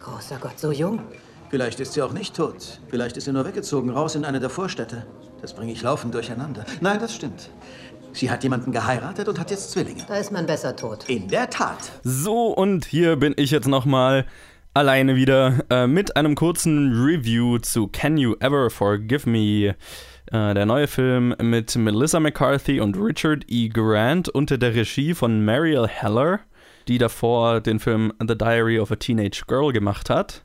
Großer 0.00 0.38
Gott, 0.40 0.58
so 0.58 0.72
jung? 0.72 1.00
Vielleicht 1.50 1.78
ist 1.80 1.92
sie 1.92 2.02
auch 2.02 2.12
nicht 2.12 2.34
tot. 2.34 2.80
Vielleicht 2.88 3.16
ist 3.16 3.24
sie 3.24 3.32
nur 3.32 3.44
weggezogen, 3.44 3.90
raus 3.90 4.14
in 4.14 4.24
eine 4.24 4.40
der 4.40 4.50
Vorstädte. 4.50 5.06
Das 5.40 5.54
bringe 5.54 5.72
ich 5.72 5.82
laufend 5.82 6.14
durcheinander. 6.14 6.64
Nein, 6.80 6.98
das 6.98 7.14
stimmt. 7.14 7.50
Sie 8.12 8.30
hat 8.30 8.42
jemanden 8.42 8.72
geheiratet 8.72 9.28
und 9.28 9.38
hat 9.38 9.50
jetzt 9.50 9.72
Zwillinge. 9.72 10.02
Da 10.08 10.16
ist 10.16 10.32
man 10.32 10.46
besser 10.46 10.74
tot. 10.74 11.08
In 11.08 11.28
der 11.28 11.50
Tat. 11.50 11.92
So, 12.02 12.48
und 12.48 12.86
hier 12.86 13.16
bin 13.16 13.34
ich 13.36 13.50
jetzt 13.50 13.68
nochmal 13.68 14.24
alleine 14.72 15.16
wieder 15.16 15.64
äh, 15.70 15.86
mit 15.86 16.16
einem 16.16 16.34
kurzen 16.34 16.92
Review 16.92 17.58
zu 17.58 17.88
Can 17.88 18.16
You 18.16 18.34
Ever 18.40 18.70
Forgive 18.70 19.28
Me? 19.28 19.76
Äh, 20.32 20.54
der 20.54 20.66
neue 20.66 20.86
Film 20.86 21.34
mit 21.40 21.76
Melissa 21.76 22.18
McCarthy 22.18 22.80
und 22.80 22.96
Richard 22.96 23.44
E. 23.48 23.68
Grant 23.68 24.28
unter 24.28 24.58
der 24.58 24.74
Regie 24.74 25.14
von 25.14 25.44
Mariel 25.44 25.86
Heller, 25.86 26.40
die 26.88 26.98
davor 26.98 27.60
den 27.60 27.78
Film 27.78 28.12
The 28.18 28.36
Diary 28.36 28.80
of 28.80 28.90
a 28.90 28.96
Teenage 28.96 29.44
Girl 29.46 29.72
gemacht 29.72 30.10
hat. 30.10 30.42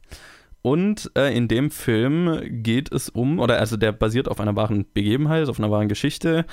Und 0.61 1.11
äh, 1.17 1.35
in 1.35 1.47
dem 1.47 1.71
Film 1.71 2.39
geht 2.63 2.91
es 2.91 3.09
um, 3.09 3.39
oder 3.39 3.57
also 3.57 3.77
der 3.77 3.91
basiert 3.91 4.27
auf 4.27 4.39
einer 4.39 4.55
wahren 4.55 4.85
Begebenheit, 4.93 5.49
auf 5.49 5.57
einer 5.57 5.71
wahren 5.71 5.87
Geschichte. 5.87 6.45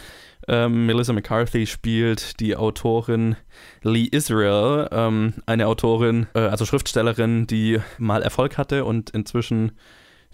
Ähm, 0.46 0.86
Melissa 0.86 1.12
McCarthy 1.12 1.66
spielt 1.66 2.40
die 2.40 2.56
Autorin 2.56 3.36
Lee 3.82 4.08
Israel, 4.10 4.88
ähm, 4.92 5.34
eine 5.44 5.66
Autorin, 5.66 6.26
äh, 6.34 6.40
also 6.40 6.64
Schriftstellerin, 6.64 7.46
die 7.46 7.80
mal 7.98 8.22
Erfolg 8.22 8.56
hatte 8.56 8.86
und 8.86 9.10
inzwischen 9.10 9.72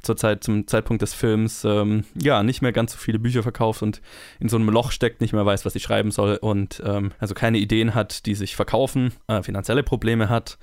zur 0.04 0.16
Zeit, 0.16 0.44
zum 0.44 0.66
Zeitpunkt 0.66 1.02
des 1.02 1.14
Films 1.14 1.64
ähm, 1.64 2.04
ja 2.14 2.42
nicht 2.42 2.62
mehr 2.62 2.72
ganz 2.72 2.92
so 2.92 2.98
viele 2.98 3.18
Bücher 3.18 3.42
verkauft 3.42 3.82
und 3.82 4.02
in 4.38 4.48
so 4.48 4.56
einem 4.56 4.68
Loch 4.68 4.92
steckt, 4.92 5.20
nicht 5.20 5.32
mehr 5.32 5.46
weiß, 5.46 5.64
was 5.64 5.72
sie 5.72 5.80
schreiben 5.80 6.10
soll 6.10 6.36
und 6.36 6.82
ähm, 6.84 7.12
also 7.18 7.34
keine 7.34 7.58
Ideen 7.58 7.94
hat, 7.94 8.26
die 8.26 8.34
sich 8.34 8.54
verkaufen, 8.54 9.12
äh, 9.26 9.42
finanzielle 9.42 9.82
Probleme 9.82 10.28
hat. 10.28 10.58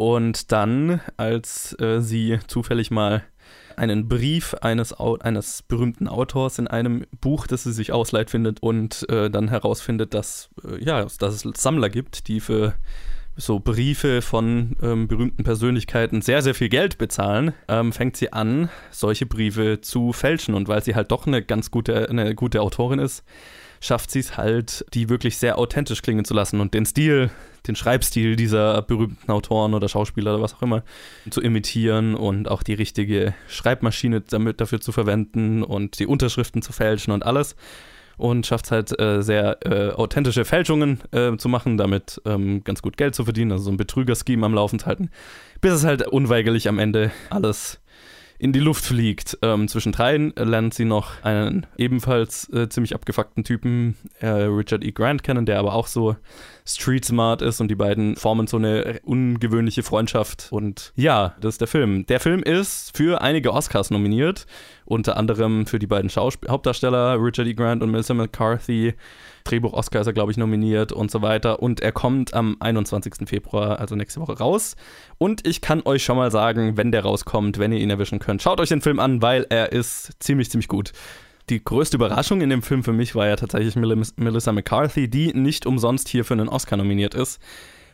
Und 0.00 0.50
dann, 0.50 1.02
als 1.18 1.78
äh, 1.78 2.00
sie 2.00 2.38
zufällig 2.46 2.90
mal 2.90 3.22
einen 3.76 4.08
Brief 4.08 4.54
eines, 4.62 4.94
eines 4.94 5.60
berühmten 5.60 6.08
Autors 6.08 6.58
in 6.58 6.68
einem 6.68 7.04
Buch, 7.20 7.46
das 7.46 7.64
sie 7.64 7.72
sich 7.74 7.92
ausleiht 7.92 8.30
findet 8.30 8.62
und 8.62 9.06
äh, 9.10 9.28
dann 9.28 9.48
herausfindet, 9.48 10.14
dass, 10.14 10.48
äh, 10.64 10.82
ja, 10.82 11.02
dass 11.04 11.44
es 11.44 11.62
Sammler 11.62 11.90
gibt, 11.90 12.28
die 12.28 12.40
für 12.40 12.72
so 13.36 13.60
Briefe 13.60 14.22
von 14.22 14.74
ähm, 14.80 15.06
berühmten 15.06 15.44
Persönlichkeiten 15.44 16.22
sehr, 16.22 16.40
sehr 16.40 16.54
viel 16.54 16.70
Geld 16.70 16.96
bezahlen, 16.96 17.52
ähm, 17.68 17.92
fängt 17.92 18.16
sie 18.16 18.32
an, 18.32 18.70
solche 18.90 19.26
Briefe 19.26 19.82
zu 19.82 20.14
fälschen. 20.14 20.54
Und 20.54 20.66
weil 20.66 20.82
sie 20.82 20.94
halt 20.94 21.12
doch 21.12 21.26
eine 21.26 21.42
ganz 21.42 21.70
gute, 21.70 22.08
eine 22.08 22.34
gute 22.34 22.62
Autorin 22.62 23.00
ist, 23.00 23.22
schafft 23.80 24.10
sie 24.10 24.20
es 24.20 24.36
halt, 24.36 24.84
die 24.92 25.08
wirklich 25.08 25.38
sehr 25.38 25.58
authentisch 25.58 26.02
klingen 26.02 26.24
zu 26.24 26.34
lassen 26.34 26.60
und 26.60 26.74
den 26.74 26.84
Stil, 26.84 27.30
den 27.66 27.76
Schreibstil 27.76 28.36
dieser 28.36 28.82
berühmten 28.82 29.30
Autoren 29.30 29.74
oder 29.74 29.88
Schauspieler 29.88 30.34
oder 30.34 30.42
was 30.42 30.54
auch 30.54 30.62
immer 30.62 30.82
zu 31.30 31.40
imitieren 31.40 32.14
und 32.14 32.48
auch 32.48 32.62
die 32.62 32.74
richtige 32.74 33.34
Schreibmaschine 33.48 34.20
damit 34.20 34.60
dafür 34.60 34.80
zu 34.80 34.92
verwenden 34.92 35.62
und 35.62 35.98
die 35.98 36.06
Unterschriften 36.06 36.62
zu 36.62 36.72
fälschen 36.72 37.12
und 37.12 37.24
alles. 37.24 37.56
Und 38.16 38.46
schafft 38.46 38.66
es 38.66 38.70
halt 38.70 39.00
äh, 39.00 39.22
sehr 39.22 39.64
äh, 39.64 39.92
authentische 39.92 40.44
Fälschungen 40.44 41.00
äh, 41.10 41.38
zu 41.38 41.48
machen, 41.48 41.78
damit 41.78 42.20
ähm, 42.26 42.62
ganz 42.64 42.82
gut 42.82 42.98
Geld 42.98 43.14
zu 43.14 43.24
verdienen, 43.24 43.52
also 43.52 43.64
so 43.64 43.70
ein 43.70 43.78
Betrüger-Scheme 43.78 44.44
am 44.44 44.52
Laufen 44.52 44.78
zu 44.78 44.84
halten, 44.84 45.08
bis 45.62 45.72
es 45.72 45.84
halt 45.84 46.06
unweigerlich 46.06 46.68
am 46.68 46.78
Ende 46.78 47.12
alles 47.30 47.79
in 48.40 48.54
die 48.54 48.60
Luft 48.60 48.86
fliegt. 48.86 49.38
Ähm, 49.42 49.68
zwischendrin 49.68 50.32
lernt 50.34 50.72
sie 50.72 50.86
noch 50.86 51.22
einen 51.22 51.66
ebenfalls 51.76 52.48
äh, 52.52 52.70
ziemlich 52.70 52.94
abgefuckten 52.94 53.44
Typen, 53.44 53.96
äh, 54.18 54.28
Richard 54.28 54.82
E. 54.82 54.92
Grant, 54.92 55.22
kennen, 55.22 55.44
der 55.44 55.58
aber 55.58 55.74
auch 55.74 55.86
so 55.86 56.16
street 56.64 57.04
smart 57.04 57.42
ist 57.42 57.60
und 57.60 57.68
die 57.68 57.74
beiden 57.74 58.16
formen 58.16 58.46
so 58.46 58.56
eine 58.56 59.00
ungewöhnliche 59.04 59.82
Freundschaft. 59.82 60.48
Und 60.50 60.92
ja, 60.96 61.34
das 61.40 61.54
ist 61.54 61.60
der 61.60 61.68
Film. 61.68 62.06
Der 62.06 62.18
Film 62.18 62.42
ist 62.42 62.96
für 62.96 63.20
einige 63.20 63.52
Oscars 63.52 63.90
nominiert, 63.90 64.46
unter 64.90 65.16
anderem 65.16 65.66
für 65.66 65.78
die 65.78 65.86
beiden 65.86 66.10
Schausp 66.10 66.48
Hauptdarsteller 66.48 67.16
Richard 67.22 67.46
E. 67.46 67.54
Grant 67.54 67.82
und 67.82 67.90
Melissa 67.90 68.12
McCarthy. 68.12 68.94
Drehbuch 69.44 69.72
Oscar 69.72 70.00
ist 70.00 70.08
er, 70.08 70.12
glaube 70.12 70.32
ich, 70.32 70.36
nominiert 70.36 70.90
und 70.90 71.10
so 71.10 71.22
weiter. 71.22 71.62
Und 71.62 71.80
er 71.80 71.92
kommt 71.92 72.34
am 72.34 72.56
21. 72.58 73.28
Februar, 73.28 73.78
also 73.78 73.94
nächste 73.94 74.20
Woche, 74.20 74.38
raus. 74.38 74.74
Und 75.16 75.46
ich 75.46 75.60
kann 75.60 75.82
euch 75.84 76.02
schon 76.02 76.16
mal 76.16 76.32
sagen, 76.32 76.76
wenn 76.76 76.90
der 76.90 77.02
rauskommt, 77.04 77.58
wenn 77.58 77.72
ihr 77.72 77.78
ihn 77.78 77.90
erwischen 77.90 78.18
könnt, 78.18 78.42
schaut 78.42 78.60
euch 78.60 78.68
den 78.68 78.80
Film 78.80 78.98
an, 78.98 79.22
weil 79.22 79.46
er 79.48 79.70
ist 79.70 80.10
ziemlich, 80.18 80.50
ziemlich 80.50 80.68
gut. 80.68 80.92
Die 81.48 81.62
größte 81.62 81.96
Überraschung 81.96 82.40
in 82.40 82.50
dem 82.50 82.62
Film 82.62 82.82
für 82.82 82.92
mich 82.92 83.14
war 83.14 83.28
ja 83.28 83.36
tatsächlich 83.36 83.76
Melissa 83.76 84.52
McCarthy, 84.52 85.08
die 85.08 85.32
nicht 85.32 85.66
umsonst 85.66 86.08
hier 86.08 86.24
für 86.24 86.34
einen 86.34 86.48
Oscar 86.48 86.76
nominiert 86.76 87.14
ist 87.14 87.40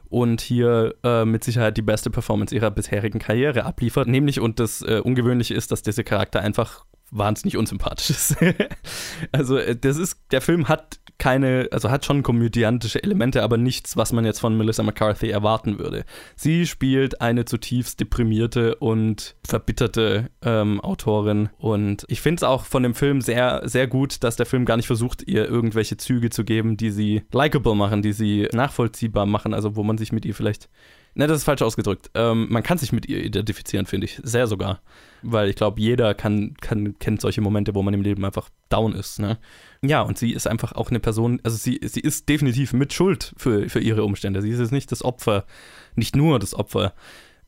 und 0.08 0.40
hier 0.40 0.94
äh, 1.04 1.24
mit 1.24 1.44
Sicherheit 1.44 1.76
die 1.76 1.82
beste 1.82 2.10
Performance 2.10 2.54
ihrer 2.54 2.70
bisherigen 2.70 3.18
Karriere 3.18 3.64
abliefert. 3.64 4.08
Nämlich, 4.08 4.40
und 4.40 4.60
das 4.60 4.82
äh, 4.82 5.00
Ungewöhnliche 5.02 5.54
ist, 5.54 5.72
dass 5.72 5.82
dieser 5.82 6.04
Charakter 6.04 6.40
einfach 6.40 6.84
wahnsinnig 7.10 7.56
unsympathisch 7.56 8.10
ist. 8.10 8.36
also, 9.32 9.58
äh, 9.58 9.76
das 9.76 9.96
ist, 9.96 10.18
der 10.30 10.40
Film 10.40 10.68
hat 10.68 11.00
keine, 11.18 11.68
also 11.70 11.90
hat 11.90 12.04
schon 12.04 12.22
komödiantische 12.22 13.02
Elemente, 13.02 13.42
aber 13.42 13.56
nichts, 13.56 13.96
was 13.96 14.12
man 14.12 14.24
jetzt 14.24 14.40
von 14.40 14.56
Melissa 14.56 14.82
McCarthy 14.82 15.30
erwarten 15.30 15.78
würde. 15.78 16.04
Sie 16.34 16.66
spielt 16.66 17.20
eine 17.20 17.44
zutiefst 17.44 18.00
deprimierte 18.00 18.76
und 18.76 19.34
verbitterte 19.46 20.30
ähm, 20.42 20.80
Autorin 20.80 21.48
und 21.58 22.04
ich 22.08 22.20
finde 22.20 22.40
es 22.40 22.42
auch 22.42 22.64
von 22.64 22.82
dem 22.82 22.94
Film 22.94 23.20
sehr, 23.20 23.62
sehr 23.64 23.86
gut, 23.86 24.22
dass 24.24 24.36
der 24.36 24.46
Film 24.46 24.64
gar 24.66 24.76
nicht 24.76 24.86
versucht, 24.86 25.26
ihr 25.26 25.48
irgendwelche 25.48 25.96
Züge 25.96 26.30
zu 26.30 26.44
geben, 26.44 26.76
die 26.76 26.90
sie 26.90 27.22
likable 27.32 27.74
machen, 27.74 28.02
die 28.02 28.12
sie 28.12 28.48
nachvollziehbar 28.52 29.26
machen, 29.26 29.54
also 29.54 29.76
wo 29.76 29.82
man 29.82 29.98
sich 29.98 30.12
mit 30.12 30.24
ihr 30.26 30.34
vielleicht 30.34 30.68
Ne, 31.18 31.26
das 31.26 31.38
ist 31.38 31.44
falsch 31.44 31.62
ausgedrückt. 31.62 32.10
Ähm, 32.14 32.46
man 32.50 32.62
kann 32.62 32.76
sich 32.76 32.92
mit 32.92 33.08
ihr 33.08 33.24
identifizieren, 33.24 33.86
finde 33.86 34.04
ich. 34.04 34.20
Sehr 34.22 34.46
sogar. 34.46 34.82
Weil 35.22 35.48
ich 35.48 35.56
glaube, 35.56 35.80
jeder 35.80 36.12
kann, 36.12 36.54
kann, 36.60 36.98
kennt 36.98 37.22
solche 37.22 37.40
Momente, 37.40 37.74
wo 37.74 37.82
man 37.82 37.94
im 37.94 38.02
Leben 38.02 38.22
einfach 38.22 38.50
down 38.68 38.92
ist. 38.94 39.18
Ne? 39.18 39.38
Ja, 39.80 40.02
und 40.02 40.18
sie 40.18 40.32
ist 40.32 40.46
einfach 40.46 40.72
auch 40.72 40.90
eine 40.90 41.00
Person, 41.00 41.40
also 41.42 41.56
sie, 41.56 41.80
sie 41.82 42.00
ist 42.00 42.28
definitiv 42.28 42.74
mit 42.74 42.92
Schuld 42.92 43.32
für, 43.38 43.70
für 43.70 43.80
ihre 43.80 44.04
Umstände. 44.04 44.42
Sie 44.42 44.50
ist 44.50 44.58
jetzt 44.60 44.72
nicht 44.72 44.92
das 44.92 45.02
Opfer, 45.02 45.46
nicht 45.94 46.14
nur 46.16 46.38
das 46.38 46.52
Opfer 46.52 46.92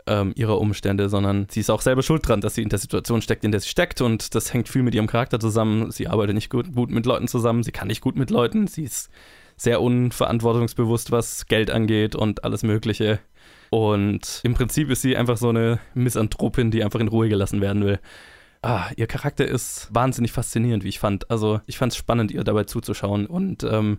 ähm, 0.07 0.33
ihrer 0.35 0.59
Umstände, 0.59 1.11
sondern 1.11 1.47
sie 1.51 1.61
ist 1.61 1.69
auch 1.69 1.83
selber 1.83 2.03
schuld 2.03 2.27
dran, 2.27 2.41
dass 2.41 2.55
sie 2.55 2.63
in 2.63 2.71
der 2.71 2.79
Situation 2.79 3.21
steckt, 3.21 3.45
in 3.45 3.51
der 3.51 3.61
sie 3.61 3.69
steckt. 3.69 4.01
Und 4.01 4.35
das 4.35 4.55
hängt 4.55 4.71
viel 4.71 4.83
mit 4.83 4.95
ihrem 4.95 5.09
Charakter 5.09 5.39
zusammen. 5.39 5.91
Sie 5.91 6.09
arbeitet 6.09 6.35
nicht 6.35 6.49
gut, 6.49 6.75
gut 6.75 6.91
mit 6.91 7.05
Leuten 7.05 7.29
zusammen, 7.29 7.63
sie 7.63 7.73
kann 7.73 7.89
nicht 7.89 8.01
gut 8.01 8.17
mit 8.17 8.31
Leuten, 8.31 8.67
sie 8.67 8.85
ist 8.85 9.11
sehr 9.59 9.83
unverantwortungsbewusst, 9.83 11.11
was 11.11 11.49
Geld 11.49 11.71
angeht 11.71 12.15
und 12.15 12.45
alles 12.45 12.63
Mögliche. 12.63 13.19
Und 13.71 14.41
im 14.45 14.55
Prinzip 14.55 14.91
ist 14.91 15.03
sie 15.03 15.17
einfach 15.17 15.37
so 15.37 15.51
eine 15.51 15.79
Misanthropin, 15.95 16.71
die 16.71 16.83
einfach 16.83 17.01
in 17.01 17.09
Ruhe 17.09 17.29
gelassen 17.29 17.61
werden 17.61 17.85
will. 17.85 17.99
Ah, 18.63 18.91
ihr 18.97 19.07
Charakter 19.07 19.47
ist 19.47 19.89
wahnsinnig 19.93 20.33
faszinierend, 20.33 20.85
wie 20.85 20.89
ich 20.89 20.99
fand. 20.99 21.31
Also 21.31 21.61
ich 21.67 21.79
fand 21.79 21.93
es 21.93 21.99
spannend, 21.99 22.31
ihr 22.31 22.43
dabei 22.45 22.65
zuzuschauen. 22.65 23.27
Und 23.27 23.63
ähm, 23.63 23.99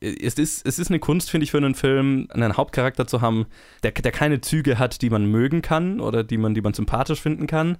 es 0.00 0.34
ist, 0.34 0.66
es 0.66 0.78
ist 0.78 0.90
eine 0.90 0.98
Kunst, 1.00 1.30
finde 1.30 1.44
ich, 1.44 1.50
für 1.50 1.58
einen 1.58 1.74
Film, 1.74 2.28
einen 2.30 2.56
Hauptcharakter 2.56 3.06
zu 3.06 3.20
haben, 3.20 3.46
der, 3.82 3.92
der 3.92 4.12
keine 4.12 4.40
Züge 4.40 4.78
hat, 4.78 5.02
die 5.02 5.10
man 5.10 5.26
mögen 5.26 5.60
kann 5.60 6.00
oder 6.00 6.24
die 6.24 6.38
man, 6.38 6.54
die 6.54 6.60
man 6.60 6.72
sympathisch 6.72 7.20
finden 7.20 7.46
kann, 7.46 7.78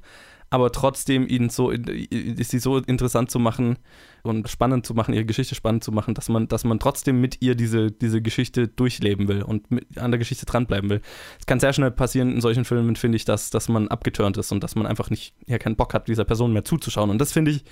aber 0.51 0.73
trotzdem 0.73 1.27
ihn 1.27 1.51
so, 1.51 1.73
sie 1.73 2.59
so 2.59 2.79
interessant 2.79 3.31
zu 3.31 3.39
machen 3.39 3.79
und 4.23 4.49
spannend 4.49 4.87
zu 4.87 4.95
machen, 4.95 5.15
ihre 5.15 5.27
Geschichte 5.27 5.55
spannend 5.55 5.85
zu 5.85 5.93
machen, 5.93 6.15
dass 6.15 6.29
man, 6.29 6.49
dass 6.49 6.65
man 6.65 6.79
trotzdem 6.79 7.21
mit 7.21 7.43
ihr 7.43 7.55
diese, 7.55 7.91
diese 7.91 8.23
Geschichte 8.23 8.67
durchleben 8.67 9.29
will 9.29 9.43
und 9.43 9.71
mit, 9.71 9.99
an 9.99 10.11
der 10.11 10.19
Geschichte 10.19 10.47
dranbleiben 10.47 10.89
will. 10.89 11.03
Es 11.39 11.47
kann 11.47 11.61
sehr 11.61 11.73
schnell 11.73 11.91
passieren 11.91 12.33
in 12.33 12.41
solchen 12.41 12.65
Filmen, 12.65 12.97
finde 12.97 13.17
ich, 13.17 13.25
dass, 13.25 13.51
dass 13.51 13.69
man 13.69 13.89
abgeturnt 13.89 14.37
ist 14.39 14.51
und 14.51 14.65
dass 14.65 14.75
man 14.75 14.87
einfach 14.87 15.11
nicht, 15.11 15.35
ja, 15.47 15.59
keinen 15.59 15.77
Bock 15.77 15.93
hat, 15.93 16.09
dieser 16.09 16.25
Person 16.25 16.53
mehr 16.53 16.65
zuzuschauen. 16.65 17.11
Und 17.11 17.19
das 17.19 17.33
finde 17.33 17.51
ich, 17.51 17.65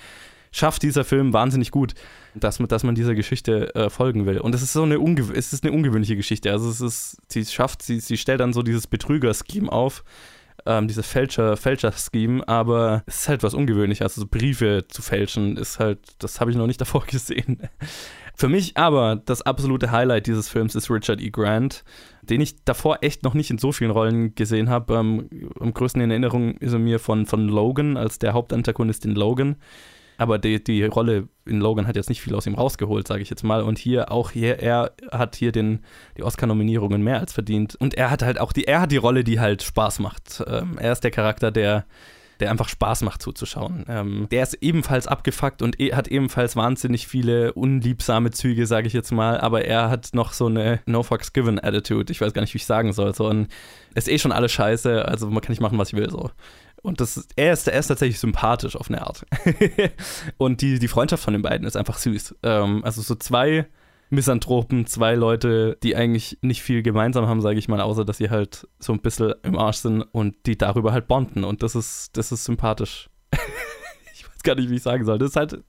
schafft 0.51 0.83
dieser 0.83 1.03
Film 1.03 1.33
wahnsinnig 1.33 1.71
gut, 1.71 1.93
dass, 2.35 2.57
dass 2.57 2.83
man 2.83 2.95
dieser 2.95 3.15
Geschichte 3.15 3.73
äh, 3.75 3.89
folgen 3.89 4.25
will. 4.25 4.39
Und 4.39 4.55
es 4.55 4.61
ist 4.61 4.73
so 4.73 4.83
eine, 4.83 4.99
ungew 4.99 5.31
es 5.33 5.53
ist 5.53 5.63
eine 5.63 5.73
ungewöhnliche 5.73 6.15
Geschichte. 6.15 6.51
Also 6.51 6.69
es 6.69 6.81
ist, 6.81 7.17
sie 7.27 7.45
schafft, 7.45 7.81
sie, 7.81 7.99
sie 7.99 8.17
stellt 8.17 8.39
dann 8.39 8.53
so 8.53 8.61
dieses 8.61 8.87
Betrüger-Scheme 8.87 9.71
auf, 9.71 10.03
ähm, 10.67 10.87
dieses 10.87 11.07
Fälscher, 11.07 11.57
Fälscher-Scheme, 11.57 12.47
aber 12.47 13.03
es 13.07 13.21
ist 13.21 13.29
halt 13.29 13.43
was 13.43 13.53
ungewöhnlich. 13.53 14.01
Also 14.01 14.21
so 14.21 14.27
Briefe 14.27 14.85
zu 14.87 15.01
fälschen 15.01 15.57
ist 15.57 15.79
halt, 15.79 15.99
das 16.19 16.39
habe 16.39 16.51
ich 16.51 16.57
noch 16.57 16.67
nicht 16.67 16.81
davor 16.81 17.05
gesehen. 17.05 17.69
Für 18.35 18.49
mich 18.49 18.77
aber 18.77 19.15
das 19.15 19.41
absolute 19.41 19.91
Highlight 19.91 20.27
dieses 20.27 20.47
Films 20.47 20.75
ist 20.75 20.91
Richard 20.91 21.19
E. 21.21 21.31
Grant, 21.31 21.83
den 22.21 22.39
ich 22.39 22.63
davor 22.65 22.99
echt 23.01 23.23
noch 23.23 23.33
nicht 23.33 23.49
in 23.49 23.57
so 23.57 23.71
vielen 23.71 23.89
Rollen 23.89 24.35
gesehen 24.35 24.69
habe. 24.69 24.93
Ähm, 24.95 25.51
am 25.59 25.73
größten 25.73 26.01
in 26.01 26.11
Erinnerung 26.11 26.55
ist 26.57 26.73
er 26.73 26.79
mir 26.79 26.99
von, 26.99 27.25
von 27.25 27.47
Logan 27.47 27.97
als 27.97 28.19
der 28.19 28.33
Hauptantagonist 28.33 29.05
in 29.05 29.15
Logan. 29.15 29.55
Aber 30.17 30.39
die, 30.39 30.63
die 30.63 30.83
Rolle 30.83 31.27
in 31.45 31.59
Logan 31.59 31.87
hat 31.87 31.95
jetzt 31.95 32.09
nicht 32.09 32.21
viel 32.21 32.35
aus 32.35 32.47
ihm 32.47 32.55
rausgeholt, 32.55 33.07
sage 33.07 33.21
ich 33.21 33.29
jetzt 33.29 33.43
mal. 33.43 33.61
Und 33.61 33.77
hier 33.77 34.11
auch 34.11 34.31
hier, 34.31 34.59
er 34.59 34.91
hat 35.11 35.35
hier 35.35 35.51
den, 35.51 35.79
die 36.17 36.23
Oscar-Nominierungen 36.23 37.01
mehr 37.03 37.19
als 37.19 37.33
verdient. 37.33 37.75
Und 37.75 37.93
er 37.93 38.09
hat 38.09 38.23
halt 38.23 38.39
auch 38.39 38.51
die, 38.51 38.65
er 38.65 38.81
hat 38.81 38.91
die 38.91 38.97
Rolle, 38.97 39.23
die 39.23 39.39
halt 39.39 39.63
Spaß 39.63 39.99
macht. 39.99 40.43
Ähm, 40.47 40.77
er 40.79 40.91
ist 40.91 41.03
der 41.03 41.11
Charakter, 41.11 41.51
der 41.51 41.85
der 42.39 42.51
einfach 42.51 42.69
Spaß 42.69 43.01
macht 43.01 43.21
zuzuschauen. 43.21 43.85
Ähm, 43.87 44.27
der 44.31 44.43
ist 44.43 44.55
ebenfalls 44.61 45.07
abgefuckt 45.07 45.61
und 45.61 45.79
e 45.79 45.93
hat 45.93 46.07
ebenfalls 46.07 46.55
wahnsinnig 46.55 47.07
viele 47.07 47.53
unliebsame 47.53 48.31
Züge, 48.31 48.67
sage 48.67 48.87
ich 48.87 48.93
jetzt 48.93 49.11
mal, 49.11 49.39
aber 49.39 49.65
er 49.65 49.89
hat 49.89 50.09
noch 50.13 50.33
so 50.33 50.47
eine 50.47 50.79
No 50.85 51.03
Fucks 51.03 51.33
Given 51.33 51.63
Attitude. 51.63 52.11
Ich 52.11 52.21
weiß 52.21 52.33
gar 52.33 52.41
nicht, 52.41 52.53
wie 52.53 52.57
ich 52.57 52.65
sagen 52.65 52.93
soll. 52.93 53.13
So 53.15 53.27
ein, 53.27 53.47
ist 53.95 54.09
eh 54.09 54.19
schon 54.19 54.31
alles 54.31 54.51
scheiße, 54.51 55.05
also 55.05 55.27
man 55.29 55.41
kann 55.41 55.51
nicht 55.51 55.61
machen, 55.61 55.77
was 55.77 55.89
ich 55.89 55.97
will. 55.97 56.09
So. 56.09 56.31
Und 56.81 57.01
das, 57.01 57.27
er, 57.35 57.53
ist, 57.53 57.67
er 57.67 57.79
ist 57.79 57.87
tatsächlich 57.87 58.19
sympathisch 58.19 58.75
auf 58.75 58.89
eine 58.89 59.01
Art. 59.01 59.25
und 60.37 60.61
die, 60.61 60.79
die 60.79 60.87
Freundschaft 60.87 61.23
von 61.23 61.33
den 61.33 61.41
beiden 61.41 61.67
ist 61.67 61.75
einfach 61.75 61.97
süß. 61.97 62.35
Ähm, 62.43 62.83
also 62.83 63.01
so 63.01 63.15
zwei 63.15 63.67
Misanthropen, 64.09 64.85
zwei 64.85 65.15
Leute, 65.15 65.77
die 65.83 65.95
eigentlich 65.95 66.37
nicht 66.41 66.61
viel 66.61 66.81
gemeinsam 66.81 67.27
haben, 67.27 67.41
sage 67.41 67.59
ich 67.59 67.67
mal, 67.67 67.81
außer 67.81 68.05
dass 68.05 68.17
sie 68.17 68.29
halt 68.29 68.67
so 68.79 68.93
ein 68.93 69.01
bisschen 69.01 69.33
im 69.43 69.57
Arsch 69.57 69.77
sind 69.77 70.01
und 70.01 70.35
die 70.45 70.57
darüber 70.57 70.93
halt 70.93 71.07
bonden. 71.07 71.43
Und 71.43 71.63
das 71.63 71.75
ist, 71.75 72.15
das 72.15 72.31
ist 72.31 72.45
sympathisch. 72.45 73.09
ich 74.13 74.27
weiß 74.27 74.43
gar 74.43 74.55
nicht, 74.55 74.69
wie 74.69 74.75
ich 74.75 74.83
sagen 74.83 75.03
soll. 75.03 75.17
Das 75.17 75.31
ist 75.31 75.35
halt. 75.35 75.63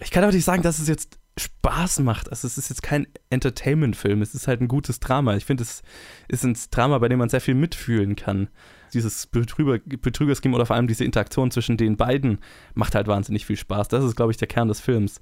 Ich 0.00 0.10
kann 0.10 0.24
auch 0.24 0.32
nicht 0.32 0.44
sagen, 0.44 0.62
dass 0.62 0.78
es 0.78 0.88
jetzt 0.88 1.18
Spaß 1.38 2.00
macht. 2.00 2.30
Also 2.30 2.46
es 2.46 2.58
ist 2.58 2.68
jetzt 2.68 2.82
kein 2.82 3.06
Entertainment-Film, 3.30 4.22
es 4.22 4.34
ist 4.34 4.46
halt 4.46 4.60
ein 4.60 4.68
gutes 4.68 5.00
Drama. 5.00 5.34
Ich 5.36 5.44
finde, 5.44 5.62
es 5.62 5.82
ist 6.28 6.44
ein 6.44 6.56
Drama, 6.70 6.98
bei 6.98 7.08
dem 7.08 7.18
man 7.18 7.28
sehr 7.28 7.40
viel 7.40 7.54
mitfühlen 7.54 8.16
kann 8.16 8.48
dieses 8.94 9.26
Betrüger, 9.26 9.78
Betrügerscheme 9.78 10.54
oder 10.54 10.66
vor 10.66 10.76
allem 10.76 10.86
diese 10.86 11.04
Interaktion 11.04 11.50
zwischen 11.50 11.76
den 11.76 11.96
beiden 11.96 12.38
macht 12.74 12.94
halt 12.94 13.08
wahnsinnig 13.08 13.44
viel 13.44 13.56
Spaß. 13.56 13.88
Das 13.88 14.04
ist, 14.04 14.16
glaube 14.16 14.32
ich, 14.32 14.38
der 14.38 14.48
Kern 14.48 14.68
des 14.68 14.80
Films. 14.80 15.20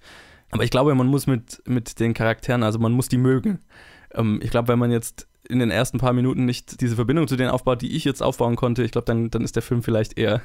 Aber 0.50 0.64
ich 0.64 0.70
glaube, 0.70 0.94
man 0.94 1.06
muss 1.06 1.26
mit, 1.26 1.62
mit 1.66 1.98
den 1.98 2.14
Charakteren, 2.14 2.62
also 2.62 2.78
man 2.78 2.92
muss 2.92 3.08
die 3.08 3.16
mögen. 3.16 3.60
Ähm, 4.14 4.40
ich 4.42 4.50
glaube, 4.50 4.68
wenn 4.68 4.78
man 4.78 4.92
jetzt 4.92 5.26
in 5.48 5.58
den 5.58 5.70
ersten 5.70 5.98
paar 5.98 6.12
Minuten 6.12 6.44
nicht 6.44 6.80
diese 6.80 6.94
Verbindung 6.94 7.26
zu 7.26 7.36
denen 7.36 7.50
aufbaut, 7.50 7.82
die 7.82 7.96
ich 7.96 8.04
jetzt 8.04 8.22
aufbauen 8.22 8.56
konnte, 8.56 8.84
ich 8.84 8.92
glaube, 8.92 9.06
dann, 9.06 9.30
dann 9.30 9.42
ist 9.42 9.56
der 9.56 9.62
Film 9.62 9.82
vielleicht 9.82 10.18
eher 10.18 10.42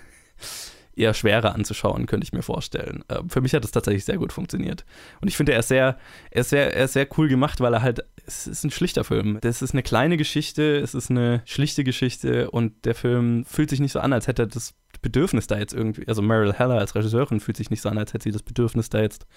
eher 0.98 1.14
schwerer 1.14 1.56
anzuschauen, 1.56 2.06
könnte 2.06 2.26
ich 2.26 2.34
mir 2.34 2.42
vorstellen. 2.42 3.04
Äh, 3.08 3.22
für 3.28 3.42
mich 3.42 3.54
hat 3.54 3.64
das 3.64 3.72
tatsächlich 3.72 4.06
sehr 4.06 4.18
gut 4.18 4.34
funktioniert. 4.34 4.86
Und 5.22 5.28
ich 5.28 5.38
finde, 5.38 5.54
er 5.54 5.60
ist 5.60 5.70
sehr, 5.70 5.98
er 6.32 6.52
er 6.52 6.86
ist 6.86 6.94
sehr 6.94 7.08
cool 7.18 7.28
gemacht, 7.28 7.60
weil 7.62 7.74
er 7.74 7.82
halt, 7.82 8.04
es 8.26 8.48
ist 8.48 8.64
ein 8.64 8.72
schlichter 8.72 9.04
Film. 9.04 9.40
Das 9.42 9.62
ist 9.62 9.74
eine 9.74 9.84
kleine 9.84 10.18
Geschichte, 10.18 10.78
es 10.78 10.94
ist 10.94 11.10
eine 11.10 11.42
schlichte 11.46 11.84
Geschichte 11.84 12.52
und 12.52 12.86
der 12.86 12.96
Film 12.96 13.46
fühlt 13.46 13.70
sich 13.70 13.80
nicht 13.80 13.92
so 13.92 14.00
an, 14.00 14.14
als 14.14 14.28
hätte 14.28 14.44
er 14.44 14.48
das 14.48 14.74
Bedürfnis 15.02 15.48
da 15.48 15.58
jetzt 15.58 15.74
irgendwie, 15.74 16.08
also 16.08 16.22
Meryl 16.22 16.54
Heller 16.54 16.80
als 16.80 16.96
Regisseurin 16.96 17.40
fühlt 17.40 17.58
sich 17.58 17.70
nicht 17.70 17.82
so 17.82 17.90
an, 17.90 17.98
als 17.98 18.14
hätte 18.14 18.24
sie 18.24 18.32
das 18.32 18.44
Bedürfnis 18.44 18.90
da 18.90 19.00
jetzt, 19.00 19.28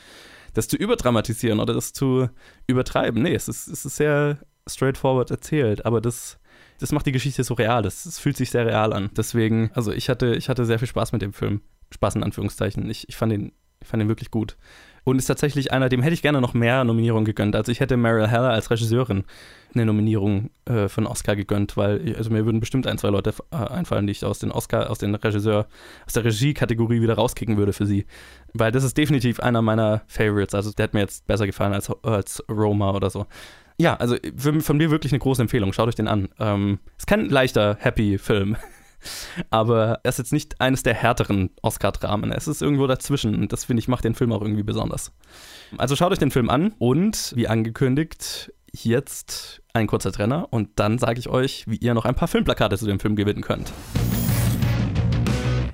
das 0.54 0.68
zu 0.68 0.76
überdramatisieren 0.76 1.60
oder 1.60 1.74
das 1.74 1.92
zu 1.92 2.28
übertreiben. 2.66 3.22
Nee, 3.22 3.34
es 3.34 3.48
ist, 3.48 3.68
es 3.68 3.84
ist 3.84 3.96
sehr 3.96 4.38
straightforward 4.66 5.30
erzählt, 5.30 5.84
aber 5.84 6.00
das, 6.00 6.39
das 6.80 6.92
macht 6.92 7.06
die 7.06 7.12
Geschichte 7.12 7.44
so 7.44 7.54
real. 7.54 7.82
Das, 7.82 8.04
das 8.04 8.18
fühlt 8.18 8.36
sich 8.36 8.50
sehr 8.50 8.66
real 8.66 8.92
an. 8.92 9.10
Deswegen, 9.16 9.70
also 9.74 9.92
ich 9.92 10.08
hatte, 10.08 10.34
ich 10.34 10.48
hatte 10.48 10.64
sehr 10.64 10.78
viel 10.78 10.88
Spaß 10.88 11.12
mit 11.12 11.22
dem 11.22 11.32
Film. 11.32 11.60
Spaß 11.92 12.16
in 12.16 12.22
Anführungszeichen. 12.22 12.88
Ich, 12.88 13.08
ich 13.08 13.16
fand 13.16 13.32
ihn, 13.32 13.52
ich 13.80 13.88
fand 13.88 14.02
ihn 14.02 14.08
wirklich 14.08 14.30
gut. 14.30 14.56
Und 15.02 15.18
ist 15.18 15.26
tatsächlich 15.26 15.72
einer, 15.72 15.88
dem 15.88 16.02
hätte 16.02 16.12
ich 16.12 16.22
gerne 16.22 16.40
noch 16.40 16.52
mehr 16.52 16.84
Nominierungen 16.84 17.24
gegönnt. 17.24 17.56
Also 17.56 17.72
ich 17.72 17.80
hätte 17.80 17.96
Meryl 17.96 18.28
Heller 18.28 18.50
als 18.50 18.70
Regisseurin 18.70 19.24
eine 19.74 19.86
Nominierung 19.86 20.50
äh, 20.66 20.88
für 20.88 20.98
einen 20.98 21.06
Oscar 21.06 21.36
gegönnt, 21.36 21.76
weil 21.76 22.06
ich, 22.06 22.16
also 22.16 22.30
mir 22.30 22.44
würden 22.44 22.60
bestimmt 22.60 22.86
ein, 22.86 22.98
zwei 22.98 23.08
Leute 23.08 23.32
äh, 23.50 23.56
einfallen, 23.56 24.06
die 24.06 24.12
ich 24.12 24.24
aus 24.24 24.40
den 24.40 24.52
Oscar, 24.52 24.90
aus 24.90 24.98
den 24.98 25.14
Regisseur, 25.14 25.68
aus 26.06 26.12
der 26.12 26.24
Regie-Kategorie 26.24 27.00
wieder 27.00 27.14
rauskicken 27.14 27.56
würde 27.56 27.72
für 27.72 27.86
sie. 27.86 28.04
Weil 28.52 28.72
das 28.72 28.84
ist 28.84 28.98
definitiv 28.98 29.40
einer 29.40 29.62
meiner 29.62 30.02
Favorites. 30.06 30.54
Also 30.54 30.70
der 30.72 30.84
hat 30.84 30.94
mir 30.94 31.00
jetzt 31.00 31.26
besser 31.26 31.46
gefallen 31.46 31.72
als, 31.72 31.90
als 32.02 32.44
Roma 32.48 32.90
oder 32.90 33.08
so. 33.08 33.26
Ja, 33.80 33.94
also 33.94 34.16
für, 34.36 34.60
von 34.60 34.76
mir 34.76 34.90
wirklich 34.90 35.10
eine 35.10 35.20
große 35.20 35.40
Empfehlung. 35.40 35.72
Schaut 35.72 35.88
euch 35.88 35.94
den 35.94 36.06
an. 36.06 36.28
Ähm, 36.38 36.80
ist 36.98 37.06
kein 37.06 37.30
leichter, 37.30 37.78
happy 37.80 38.18
Film. 38.18 38.58
Aber 39.50 40.00
er 40.02 40.08
ist 40.10 40.18
jetzt 40.18 40.34
nicht 40.34 40.60
eines 40.60 40.82
der 40.82 40.92
härteren 40.92 41.48
Oscar-Dramen. 41.62 42.30
Es 42.30 42.46
ist 42.46 42.60
irgendwo 42.60 42.86
dazwischen 42.86 43.34
und 43.34 43.54
das 43.54 43.64
finde 43.64 43.80
ich 43.80 43.88
macht 43.88 44.04
den 44.04 44.14
Film 44.14 44.34
auch 44.34 44.42
irgendwie 44.42 44.64
besonders. 44.64 45.12
Also 45.78 45.96
schaut 45.96 46.12
euch 46.12 46.18
den 46.18 46.30
Film 46.30 46.50
an 46.50 46.74
und 46.78 47.32
wie 47.34 47.48
angekündigt, 47.48 48.52
jetzt 48.70 49.62
ein 49.72 49.86
kurzer 49.86 50.12
Trenner 50.12 50.48
und 50.50 50.78
dann 50.78 50.98
sage 50.98 51.18
ich 51.18 51.30
euch, 51.30 51.64
wie 51.66 51.76
ihr 51.76 51.94
noch 51.94 52.04
ein 52.04 52.14
paar 52.14 52.28
Filmplakate 52.28 52.76
zu 52.76 52.84
dem 52.84 53.00
Film 53.00 53.16
gewinnen 53.16 53.40
könnt. 53.40 53.72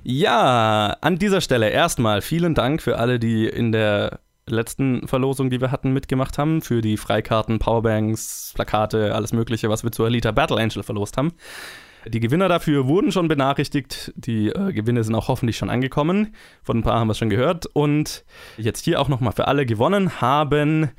Ja, 0.04 0.96
an 1.00 1.18
dieser 1.18 1.40
Stelle 1.40 1.70
erstmal 1.70 2.22
vielen 2.22 2.54
Dank 2.54 2.80
für 2.80 2.98
alle, 2.98 3.18
die 3.18 3.48
in 3.48 3.72
der 3.72 4.20
letzten 4.48 5.06
Verlosung, 5.08 5.50
die 5.50 5.60
wir 5.60 5.70
hatten, 5.72 5.92
mitgemacht 5.92 6.38
haben, 6.38 6.62
für 6.62 6.80
die 6.80 6.96
Freikarten, 6.96 7.58
Powerbanks, 7.58 8.52
Plakate, 8.54 9.14
alles 9.14 9.32
Mögliche, 9.32 9.68
was 9.68 9.84
wir 9.84 9.92
zu 9.92 10.04
Alita 10.04 10.32
Battle 10.32 10.58
Angel 10.58 10.82
verlost 10.82 11.16
haben. 11.16 11.32
Die 12.08 12.20
Gewinner 12.20 12.48
dafür 12.48 12.86
wurden 12.86 13.10
schon 13.10 13.26
benachrichtigt. 13.26 14.12
Die 14.14 14.48
äh, 14.48 14.72
Gewinne 14.72 15.02
sind 15.02 15.16
auch 15.16 15.26
hoffentlich 15.26 15.56
schon 15.56 15.70
angekommen. 15.70 16.34
Von 16.62 16.78
ein 16.78 16.82
paar 16.84 17.00
haben 17.00 17.08
wir 17.08 17.14
schon 17.14 17.30
gehört. 17.30 17.66
Und 17.66 18.24
jetzt 18.56 18.84
hier 18.84 19.00
auch 19.00 19.08
nochmal 19.08 19.32
für 19.32 19.48
alle 19.48 19.66
gewonnen 19.66 20.20
haben 20.20 20.90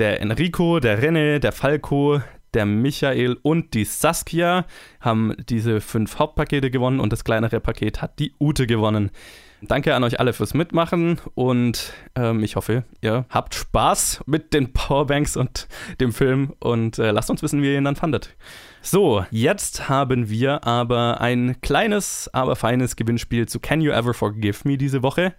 der 0.00 0.20
Enrico, 0.20 0.80
der 0.80 1.00
Renne, 1.00 1.38
der 1.38 1.52
Falco, 1.52 2.20
der 2.52 2.66
Michael 2.66 3.36
und 3.42 3.74
die 3.74 3.84
Saskia 3.84 4.64
haben 5.00 5.34
diese 5.48 5.80
fünf 5.80 6.18
Hauptpakete 6.18 6.70
gewonnen 6.70 6.98
und 6.98 7.12
das 7.12 7.22
kleinere 7.22 7.60
Paket 7.60 8.02
hat 8.02 8.18
die 8.18 8.32
Ute 8.40 8.66
gewonnen. 8.66 9.10
Danke 9.68 9.94
an 9.94 10.04
euch 10.04 10.20
alle 10.20 10.32
fürs 10.32 10.54
Mitmachen 10.54 11.20
und 11.34 11.92
ähm, 12.14 12.44
ich 12.44 12.54
hoffe, 12.56 12.84
ihr 13.00 13.24
habt 13.30 13.54
Spaß 13.54 14.22
mit 14.26 14.54
den 14.54 14.72
Powerbanks 14.72 15.36
und 15.36 15.66
dem 16.00 16.12
Film 16.12 16.54
und 16.60 16.98
äh, 16.98 17.10
lasst 17.10 17.30
uns 17.30 17.42
wissen, 17.42 17.62
wie 17.62 17.72
ihr 17.72 17.78
ihn 17.78 17.84
dann 17.84 17.96
fandet. 17.96 18.36
So, 18.82 19.24
jetzt 19.30 19.88
haben 19.88 20.30
wir 20.30 20.64
aber 20.64 21.20
ein 21.20 21.60
kleines, 21.62 22.30
aber 22.32 22.54
feines 22.54 22.94
Gewinnspiel 22.94 23.48
zu 23.48 23.58
Can 23.58 23.80
You 23.80 23.90
Ever 23.90 24.14
Forgive 24.14 24.60
Me 24.68 24.78
diese 24.78 25.02
Woche. 25.02 25.34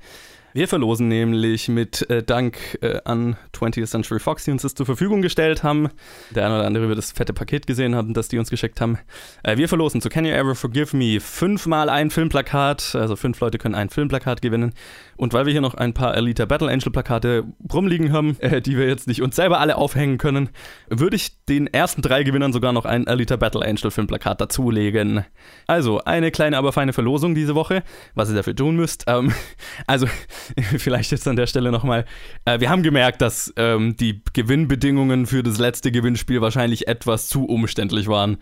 Wir 0.53 0.67
verlosen 0.67 1.07
nämlich 1.07 1.67
mit 1.67 2.09
äh, 2.09 2.23
Dank 2.23 2.77
äh, 2.81 2.99
an 3.05 3.35
20th 3.53 3.85
Century 3.85 4.19
Fox, 4.19 4.45
die 4.45 4.51
uns 4.51 4.61
das 4.61 4.73
zur 4.73 4.85
Verfügung 4.85 5.21
gestellt 5.21 5.63
haben. 5.63 5.89
Der 6.31 6.45
eine 6.45 6.55
oder 6.55 6.65
andere 6.65 6.87
wird 6.87 6.97
das 6.97 7.11
fette 7.11 7.33
Paket 7.33 7.67
gesehen 7.67 7.95
haben, 7.95 8.13
das 8.13 8.27
die 8.27 8.39
uns 8.39 8.49
geschickt 8.49 8.81
haben. 8.81 8.97
Äh, 9.43 9.57
wir 9.57 9.67
verlosen 9.67 10.01
zu 10.01 10.09
Can 10.09 10.25
You 10.25 10.31
Ever 10.31 10.55
Forgive 10.55 10.95
Me 10.95 11.19
fünfmal 11.19 11.89
ein 11.89 12.09
Filmplakat. 12.09 12.95
Also 12.95 13.15
fünf 13.15 13.39
Leute 13.39 13.57
können 13.57 13.75
ein 13.75 13.89
Filmplakat 13.89 14.41
gewinnen. 14.41 14.73
Und 15.17 15.33
weil 15.33 15.45
wir 15.45 15.51
hier 15.51 15.61
noch 15.61 15.73
ein 15.73 15.93
paar 15.93 16.13
Alita 16.13 16.45
Battle 16.45 16.69
Angel 16.69 16.91
Plakate 16.91 17.43
rumliegen 17.71 18.13
haben, 18.13 18.37
äh, 18.39 18.61
die 18.61 18.77
wir 18.77 18.87
jetzt 18.87 19.07
nicht 19.07 19.21
uns 19.21 19.35
selber 19.35 19.59
alle 19.59 19.75
aufhängen 19.75 20.17
können, 20.17 20.49
würde 20.89 21.17
ich 21.17 21.43
den 21.45 21.67
ersten 21.67 22.01
drei 22.01 22.23
Gewinnern 22.23 22.53
sogar 22.53 22.71
noch 22.71 22.85
ein 22.85 23.07
Alita 23.07 23.35
Battle 23.35 23.65
Angel 23.65 23.91
Filmplakat 23.91 24.39
dazulegen. 24.39 25.25
Also, 25.65 25.99
eine 26.03 26.31
kleine, 26.31 26.57
aber 26.57 26.71
feine 26.71 26.93
Verlosung 26.93 27.35
diese 27.35 27.55
Woche, 27.55 27.83
was 28.15 28.29
ihr 28.29 28.35
dafür 28.35 28.55
tun 28.55 28.75
müsst. 28.75 29.05
Ähm, 29.07 29.33
also, 29.87 30.07
vielleicht 30.77 31.11
jetzt 31.11 31.27
an 31.27 31.35
der 31.35 31.47
Stelle 31.47 31.71
nochmal. 31.71 32.05
Äh, 32.45 32.59
wir 32.59 32.69
haben 32.69 32.83
gemerkt, 32.83 33.21
dass 33.21 33.53
ähm, 33.57 33.95
die 33.97 34.21
Gewinnbedingungen 34.33 35.25
für 35.25 35.43
das 35.43 35.57
letzte 35.57 35.91
Gewinnspiel 35.91 36.41
wahrscheinlich 36.41 36.87
etwas 36.87 37.27
zu 37.27 37.45
umständlich 37.45 38.07
waren. 38.07 38.37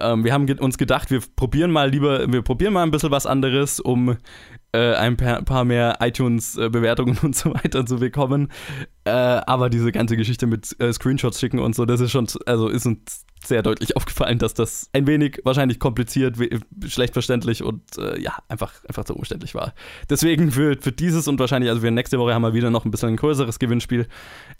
Ähm, 0.00 0.24
wir 0.24 0.32
haben 0.32 0.46
ge 0.46 0.58
uns 0.58 0.78
gedacht, 0.78 1.10
wir 1.10 1.20
probieren 1.36 1.70
mal 1.70 1.90
lieber, 1.90 2.30
wir 2.30 2.42
probieren 2.42 2.72
mal 2.72 2.82
ein 2.82 2.90
bisschen 2.90 3.10
was 3.10 3.26
anderes, 3.26 3.80
um 3.80 4.16
äh, 4.72 4.94
ein 4.94 5.16
paar 5.16 5.64
mehr 5.64 5.98
iTunes-Bewertungen 6.00 7.18
und 7.22 7.34
so 7.36 7.54
weiter 7.54 7.86
zu 7.86 7.98
bekommen. 7.98 8.48
Äh, 9.04 9.10
aber 9.10 9.70
diese 9.70 9.92
ganze 9.92 10.16
Geschichte 10.16 10.46
mit 10.46 10.78
äh, 10.80 10.92
Screenshots 10.92 11.40
schicken 11.40 11.58
und 11.58 11.74
so, 11.74 11.86
das 11.86 12.00
ist 12.00 12.10
schon, 12.10 12.26
also 12.46 12.68
ist 12.68 12.86
uns 12.86 13.24
sehr 13.44 13.62
deutlich 13.62 13.96
aufgefallen, 13.96 14.38
dass 14.38 14.54
das 14.54 14.90
ein 14.92 15.06
wenig 15.06 15.40
wahrscheinlich 15.44 15.78
kompliziert, 15.78 16.36
schlecht 16.86 17.14
verständlich 17.14 17.62
und 17.62 17.82
äh, 17.98 18.20
ja, 18.20 18.36
einfach, 18.48 18.72
einfach 18.86 19.04
zu 19.04 19.14
umständlich 19.14 19.54
war. 19.54 19.74
Deswegen 20.10 20.50
für, 20.50 20.76
für 20.80 20.92
dieses 20.92 21.28
und 21.28 21.38
wahrscheinlich, 21.38 21.70
also 21.70 21.82
für 21.82 21.90
nächste 21.90 22.18
Woche 22.18 22.34
haben 22.34 22.42
wir 22.42 22.54
wieder 22.54 22.70
noch 22.70 22.84
ein 22.84 22.90
bisschen 22.90 23.10
ein 23.10 23.16
größeres 23.16 23.58
Gewinnspiel. 23.58 24.06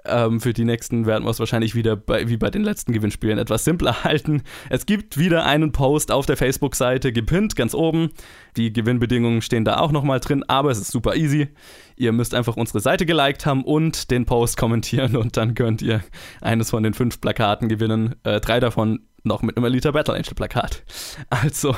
Ähm, 0.05 0.41
für 0.41 0.53
die 0.53 0.65
nächsten 0.65 1.07
werden 1.07 1.25
wir 1.25 1.31
es 1.31 1.39
wahrscheinlich 1.39 1.75
wieder 1.75 1.97
bei, 1.97 2.29
wie 2.29 2.37
bei 2.37 2.51
den 2.51 2.63
letzten 2.63 2.93
Gewinnspielen 2.93 3.39
etwas 3.39 3.65
simpler 3.65 4.05
halten. 4.05 4.43
Es 4.71 4.87
gibt 4.87 5.19
wieder 5.29 5.45
einen 5.45 5.73
Post 5.73 6.11
auf 6.11 6.25
der 6.25 6.39
Facebook-Seite 6.39 7.13
gepinnt, 7.13 7.55
ganz 7.55 7.75
oben. 7.75 8.13
Die 8.57 8.73
Gewinnbedingungen 8.73 9.43
stehen 9.43 9.67
da 9.67 9.79
auch 9.79 9.93
nochmal 9.93 10.21
drin, 10.21 10.43
aber 10.49 10.71
es 10.71 10.79
ist 10.79 10.91
super 10.91 11.17
easy. 11.17 11.49
Ihr 11.97 12.13
müsst 12.13 12.35
einfach 12.35 12.57
unsere 12.57 12.81
Seite 12.81 13.05
geliked 13.05 13.45
haben 13.45 13.63
und 13.63 14.11
den 14.11 14.25
Post 14.25 14.57
kommentieren 14.57 15.17
und 15.17 15.37
dann 15.37 15.55
könnt 15.55 15.83
ihr 15.83 16.03
eines 16.41 16.71
von 16.71 16.83
den 16.83 16.95
fünf 16.95 17.21
Plakaten 17.21 17.69
gewinnen. 17.69 18.15
Äh, 18.25 18.41
drei 18.41 18.59
davon 18.59 19.01
noch 19.29 19.43
mit 19.43 19.57
einem 19.57 19.67
Elite 19.67 19.93
Battle 19.93 20.15
Angel 20.15 20.35
Plakat. 20.35 20.83
Also 21.31 21.77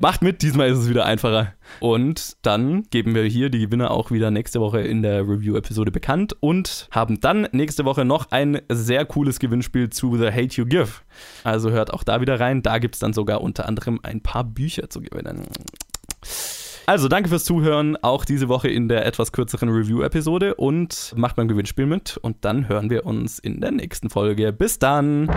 macht 0.00 0.22
mit, 0.22 0.40
diesmal 0.40 0.70
ist 0.70 0.78
es 0.78 0.88
wieder 0.88 1.04
einfacher. 1.04 1.52
Und 1.80 2.36
dann 2.42 2.84
geben 2.84 3.14
wir 3.14 3.24
hier 3.24 3.50
die 3.50 3.58
Gewinner 3.58 3.90
auch 3.90 4.10
wieder 4.10 4.30
nächste 4.30 4.60
Woche 4.60 4.80
in 4.80 5.02
der 5.02 5.22
Review-Episode 5.22 5.90
bekannt 5.90 6.34
und 6.40 6.88
haben 6.90 7.20
dann 7.20 7.48
nächste 7.52 7.84
Woche 7.84 8.04
noch 8.04 8.30
ein 8.30 8.62
sehr 8.70 9.04
cooles 9.04 9.38
Gewinnspiel 9.38 9.90
zu 9.90 10.16
The 10.16 10.28
Hate 10.28 10.54
You 10.56 10.64
Give. 10.64 10.88
Also 11.42 11.70
hört 11.70 11.92
auch 11.92 12.04
da 12.04 12.20
wieder 12.20 12.40
rein. 12.40 12.62
Da 12.62 12.78
gibt 12.78 12.94
es 12.94 13.00
dann 13.00 13.12
sogar 13.12 13.42
unter 13.42 13.66
anderem 13.66 14.00
ein 14.02 14.22
paar 14.22 14.44
Bücher 14.44 14.88
zu 14.88 15.00
gewinnen. 15.00 15.46
Also, 16.86 17.08
danke 17.08 17.30
fürs 17.30 17.44
Zuhören, 17.44 17.96
auch 18.02 18.26
diese 18.26 18.48
Woche 18.48 18.68
in 18.68 18.88
der 18.88 19.06
etwas 19.06 19.32
kürzeren 19.32 19.70
Review-Episode 19.70 20.54
und 20.56 21.14
macht 21.16 21.36
beim 21.36 21.48
Gewinnspiel 21.48 21.86
mit 21.86 22.18
und 22.18 22.44
dann 22.44 22.68
hören 22.68 22.90
wir 22.90 23.06
uns 23.06 23.38
in 23.38 23.62
der 23.62 23.70
nächsten 23.70 24.10
Folge. 24.10 24.52
Bis 24.52 24.78
dann! 24.78 25.30